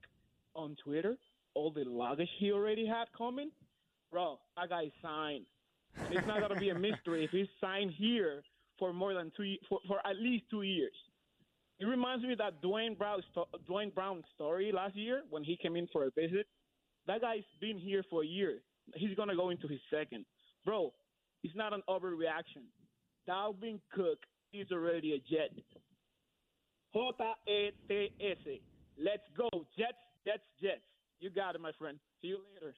on 0.54 0.76
Twitter? 0.84 1.16
All 1.54 1.70
the 1.70 1.84
luggage 1.84 2.28
he 2.38 2.52
already 2.52 2.86
had 2.86 3.06
coming? 3.16 3.50
Bro, 4.10 4.38
that 4.56 4.68
guy 4.68 4.90
signed. 5.02 5.46
It's 6.10 6.26
not 6.26 6.46
to 6.48 6.60
be 6.60 6.70
a 6.70 6.74
mystery 6.78 7.24
if 7.24 7.30
he's 7.30 7.46
signed 7.60 7.92
here 7.96 8.42
for 8.78 8.92
more 8.92 9.14
than 9.14 9.30
two 9.36 9.54
for, 9.68 9.78
for 9.86 10.06
at 10.06 10.16
least 10.16 10.44
two 10.50 10.62
years. 10.62 10.92
it 11.78 11.86
reminds 11.86 12.24
me 12.24 12.32
of 12.32 12.38
that 12.38 12.60
Duane 12.62 12.94
Brown 12.94 13.22
Duane 13.66 13.90
Brown 13.90 14.22
story 14.34 14.72
last 14.72 14.96
year 14.96 15.22
when 15.30 15.44
he 15.44 15.56
came 15.56 15.76
in 15.76 15.86
for 15.92 16.04
a 16.04 16.10
visit. 16.10 16.46
That 17.06 17.20
guy's 17.20 17.42
been 17.60 17.78
here 17.78 18.04
for 18.08 18.22
a 18.22 18.26
year. 18.26 18.60
He's 18.94 19.14
gonna 19.16 19.36
go 19.36 19.50
into 19.50 19.66
his 19.68 19.80
second, 19.90 20.24
bro. 20.64 20.92
It's 21.42 21.54
not 21.56 21.72
an 21.72 21.82
overreaction. 21.88 22.64
Dalvin 23.28 23.80
Cook 23.94 24.18
is 24.52 24.66
already 24.72 25.14
a 25.14 25.18
Jet. 25.18 25.50
J 26.94 27.00
A 27.48 27.72
T 27.88 28.10
S. 28.20 28.36
Let's 28.98 29.22
go, 29.36 29.48
Jets, 29.76 29.94
Jets, 30.26 30.42
Jets. 30.60 30.82
You 31.20 31.30
got 31.30 31.54
it, 31.54 31.60
my 31.60 31.72
friend. 31.78 31.98
See 32.20 32.28
you 32.28 32.38
later. 32.54 32.74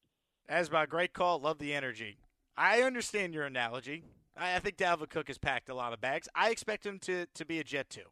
Asba, 0.50 0.88
great 0.88 1.12
call. 1.12 1.40
Love 1.40 1.58
the 1.58 1.74
energy. 1.74 2.18
I 2.56 2.82
understand 2.82 3.34
your 3.34 3.44
analogy. 3.44 4.04
I, 4.36 4.56
I 4.56 4.58
think 4.60 4.76
Dalvin 4.76 5.08
Cook 5.08 5.28
has 5.28 5.38
packed 5.38 5.68
a 5.68 5.74
lot 5.74 5.92
of 5.92 6.00
bags. 6.00 6.28
I 6.34 6.50
expect 6.50 6.86
him 6.86 6.98
to, 7.00 7.26
to 7.34 7.44
be 7.44 7.58
a 7.58 7.64
Jet 7.64 7.90
too. 7.90 8.08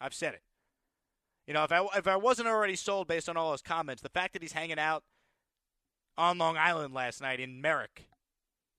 I've 0.00 0.14
said 0.14 0.34
it. 0.34 0.42
You 1.46 1.54
know, 1.54 1.64
if 1.64 1.72
I 1.72 1.84
if 1.96 2.06
I 2.06 2.16
wasn't 2.16 2.48
already 2.48 2.76
sold 2.76 3.08
based 3.08 3.28
on 3.28 3.36
all 3.36 3.52
his 3.52 3.62
comments, 3.62 4.02
the 4.02 4.08
fact 4.08 4.34
that 4.34 4.42
he's 4.42 4.52
hanging 4.52 4.78
out 4.78 5.02
on 6.18 6.38
Long 6.38 6.56
Island 6.56 6.94
last 6.94 7.20
night 7.20 7.40
in 7.40 7.60
Merrick, 7.60 8.06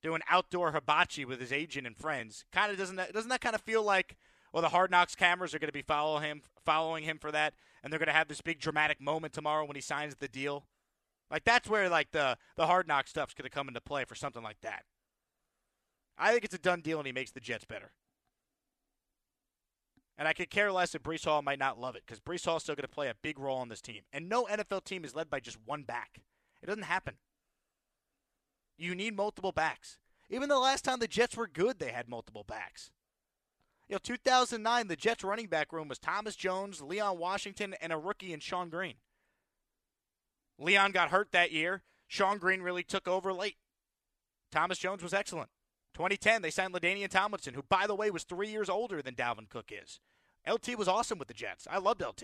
doing 0.02 0.22
outdoor 0.30 0.72
hibachi 0.72 1.26
with 1.26 1.40
his 1.40 1.52
agent 1.52 1.88
and 1.88 1.98
friends, 1.98 2.46
kind 2.52 2.72
of 2.72 2.78
doesn't 2.78 2.96
that, 2.96 3.14
doesn't 3.14 3.30
that 3.30 3.42
kind 3.42 3.56
of 3.56 3.62
feel 3.62 3.84
like 3.84 4.18
well 4.54 4.62
the 4.62 4.70
Hard 4.70 4.92
Knocks 4.92 5.16
cameras 5.16 5.54
are 5.54 5.60
going 5.60 5.70
to 5.70 5.74
be 5.74 5.82
following 5.82 6.24
him 6.24 6.42
following 6.66 7.04
him 7.04 7.18
for 7.18 7.32
that, 7.32 7.54
and 7.84 7.92
they're 7.92 8.00
going 8.00 8.08
to 8.08 8.14
have 8.14 8.28
this 8.28 8.42
big 8.42 8.60
dramatic 8.60 9.02
moment 9.02 9.34
tomorrow 9.34 9.66
when 9.66 9.76
he 9.76 9.82
signs 9.82 10.16
the 10.16 10.28
deal. 10.28 10.66
Like 11.30 11.44
that's 11.44 11.70
where 11.70 11.90
like 11.90 12.12
the 12.12 12.38
the 12.58 12.68
Hard 12.68 12.88
Knock 12.88 13.08
stuff's 13.08 13.34
going 13.34 13.50
to 13.50 13.50
come 13.50 13.68
into 13.68 13.82
play 13.82 14.06
for 14.06 14.16
something 14.16 14.44
like 14.44 14.62
that. 14.62 14.84
I 16.18 16.32
think 16.32 16.44
it's 16.44 16.54
a 16.54 16.60
done 16.60 16.82
deal, 16.82 17.00
and 17.00 17.08
he 17.08 17.14
makes 17.14 17.32
the 17.32 17.40
Jets 17.40 17.66
better. 17.66 17.92
And 20.18 20.28
I 20.28 20.34
could 20.34 20.52
care 20.52 20.72
less 20.72 20.94
if 20.94 21.02
Breece 21.02 21.26
Hall 21.26 21.42
might 21.42 21.58
not 21.58 21.80
love 21.80 21.96
it 21.96 22.04
because 22.06 22.20
Breece 22.20 22.46
Hall 22.46 22.58
is 22.58 22.64
still 22.64 22.76
going 22.76 22.84
to 22.84 22.88
play 22.88 23.08
a 23.08 23.16
big 23.24 23.40
role 23.40 23.58
on 23.58 23.70
this 23.70 23.82
team. 23.82 24.02
And 24.14 24.30
no 24.30 24.46
NFL 24.46 24.84
team 24.84 25.04
is 25.04 25.16
led 25.16 25.32
by 25.32 25.40
just 25.40 25.58
one 25.66 25.82
back. 25.82 26.22
It 26.62 26.68
doesn't 26.68 26.84
happen. 26.84 27.16
You 28.82 28.96
need 28.96 29.16
multiple 29.16 29.52
backs. 29.52 29.98
Even 30.30 30.50
the 30.50 30.58
last 30.58 30.84
time 30.84 31.00
the 31.00 31.08
Jets 31.08 31.38
were 31.38 31.48
good, 31.48 31.78
they 31.78 31.92
had 31.92 32.10
multiple 32.10 32.44
backs. 32.48 32.90
You 33.88 33.96
know, 33.96 34.00
2009, 34.02 34.88
the 34.88 34.96
Jets 34.96 35.24
running 35.24 35.48
back 35.48 35.72
room 35.72 35.88
was 35.88 36.00
Thomas 36.00 36.36
Jones, 36.36 36.82
Leon 36.82 37.20
Washington, 37.20 37.76
and 37.80 37.94
a 37.94 37.98
rookie 37.98 38.34
in 38.34 38.40
Shonn 38.40 38.72
Greene. 38.72 38.96
Leon 40.58 40.94
got 40.94 41.12
hurt 41.12 41.32
that 41.32 41.52
year. 41.52 41.84
Shonn 42.10 42.40
Greene 42.40 42.62
really 42.62 42.84
took 42.84 43.08
over 43.08 43.32
late. 43.32 43.58
Thomas 44.52 44.80
Jones 44.80 45.04
was 45.04 45.14
excellent. 45.14 45.50
2010, 45.94 46.42
they 46.42 46.50
signed 46.50 46.74
LaDainian 46.74 47.10
Tomlinson, 47.10 47.54
who, 47.54 47.64
by 47.68 47.86
the 47.86 47.96
way, 47.96 48.10
was 48.10 48.24
three 48.24 48.50
years 48.50 48.70
older 48.70 49.02
than 49.02 49.14
Dalvin 49.14 49.50
Cook 49.50 49.72
is. 49.72 50.00
LT 50.50 50.78
was 50.78 50.88
awesome 50.88 51.20
with 51.20 51.28
the 51.28 51.34
Jets. 51.36 51.68
I 51.70 51.78
loved 51.78 52.02
LT. 52.02 52.24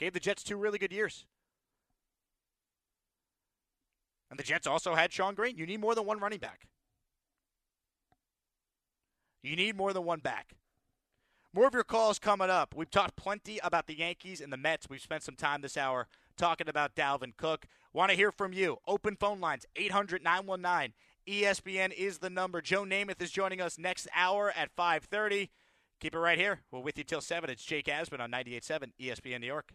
Gave 0.00 0.14
the 0.14 0.20
Jets 0.20 0.42
two 0.42 0.56
really 0.56 0.78
good 0.78 0.92
years. 0.92 1.26
And 4.30 4.38
the 4.38 4.44
Jets 4.44 4.66
also 4.66 4.94
had 4.94 5.10
Shonn 5.10 5.34
Greene. 5.34 5.56
You 5.56 5.66
need 5.66 5.80
more 5.80 5.94
than 5.94 6.04
one 6.04 6.18
running 6.18 6.38
back. 6.38 6.66
You 9.42 9.56
need 9.56 9.76
more 9.76 9.92
than 9.92 10.04
one 10.04 10.18
back. 10.18 10.56
More 11.54 11.66
of 11.66 11.74
your 11.74 11.84
calls 11.84 12.18
coming 12.18 12.50
up. 12.50 12.74
We've 12.76 12.90
talked 12.90 13.16
plenty 13.16 13.60
about 13.62 13.86
the 13.86 13.96
Yankees 13.96 14.40
and 14.40 14.52
the 14.52 14.56
Mets. 14.56 14.90
We've 14.90 15.00
spent 15.00 15.22
some 15.22 15.36
time 15.36 15.62
this 15.62 15.76
hour 15.76 16.08
talking 16.36 16.68
about 16.68 16.94
Dalvin 16.94 17.36
Cook. 17.36 17.66
Want 17.92 18.10
to 18.10 18.16
hear 18.16 18.30
from 18.30 18.52
you. 18.52 18.78
Open 18.86 19.16
phone 19.16 19.40
lines 19.40 19.64
800 19.76 20.22
919 20.22 20.92
ESPN 21.26 21.92
is 21.92 22.18
the 22.18 22.30
number. 22.30 22.60
Joe 22.60 22.84
Namath 22.84 23.22
is 23.22 23.30
joining 23.30 23.60
us 23.60 23.78
next 23.78 24.06
hour 24.14 24.52
at 24.54 24.74
5:30. 24.76 25.50
Keep 26.00 26.14
it 26.14 26.18
right 26.18 26.38
here. 26.38 26.60
We're 26.70 26.80
with 26.80 26.98
you 26.98 27.04
till 27.04 27.22
7. 27.22 27.48
It's 27.48 27.64
Jake 27.64 27.86
Asman 27.86 28.20
on 28.20 28.30
98.7 28.30 28.92
ESPN 29.00 29.40
New 29.40 29.46
York. 29.46 29.72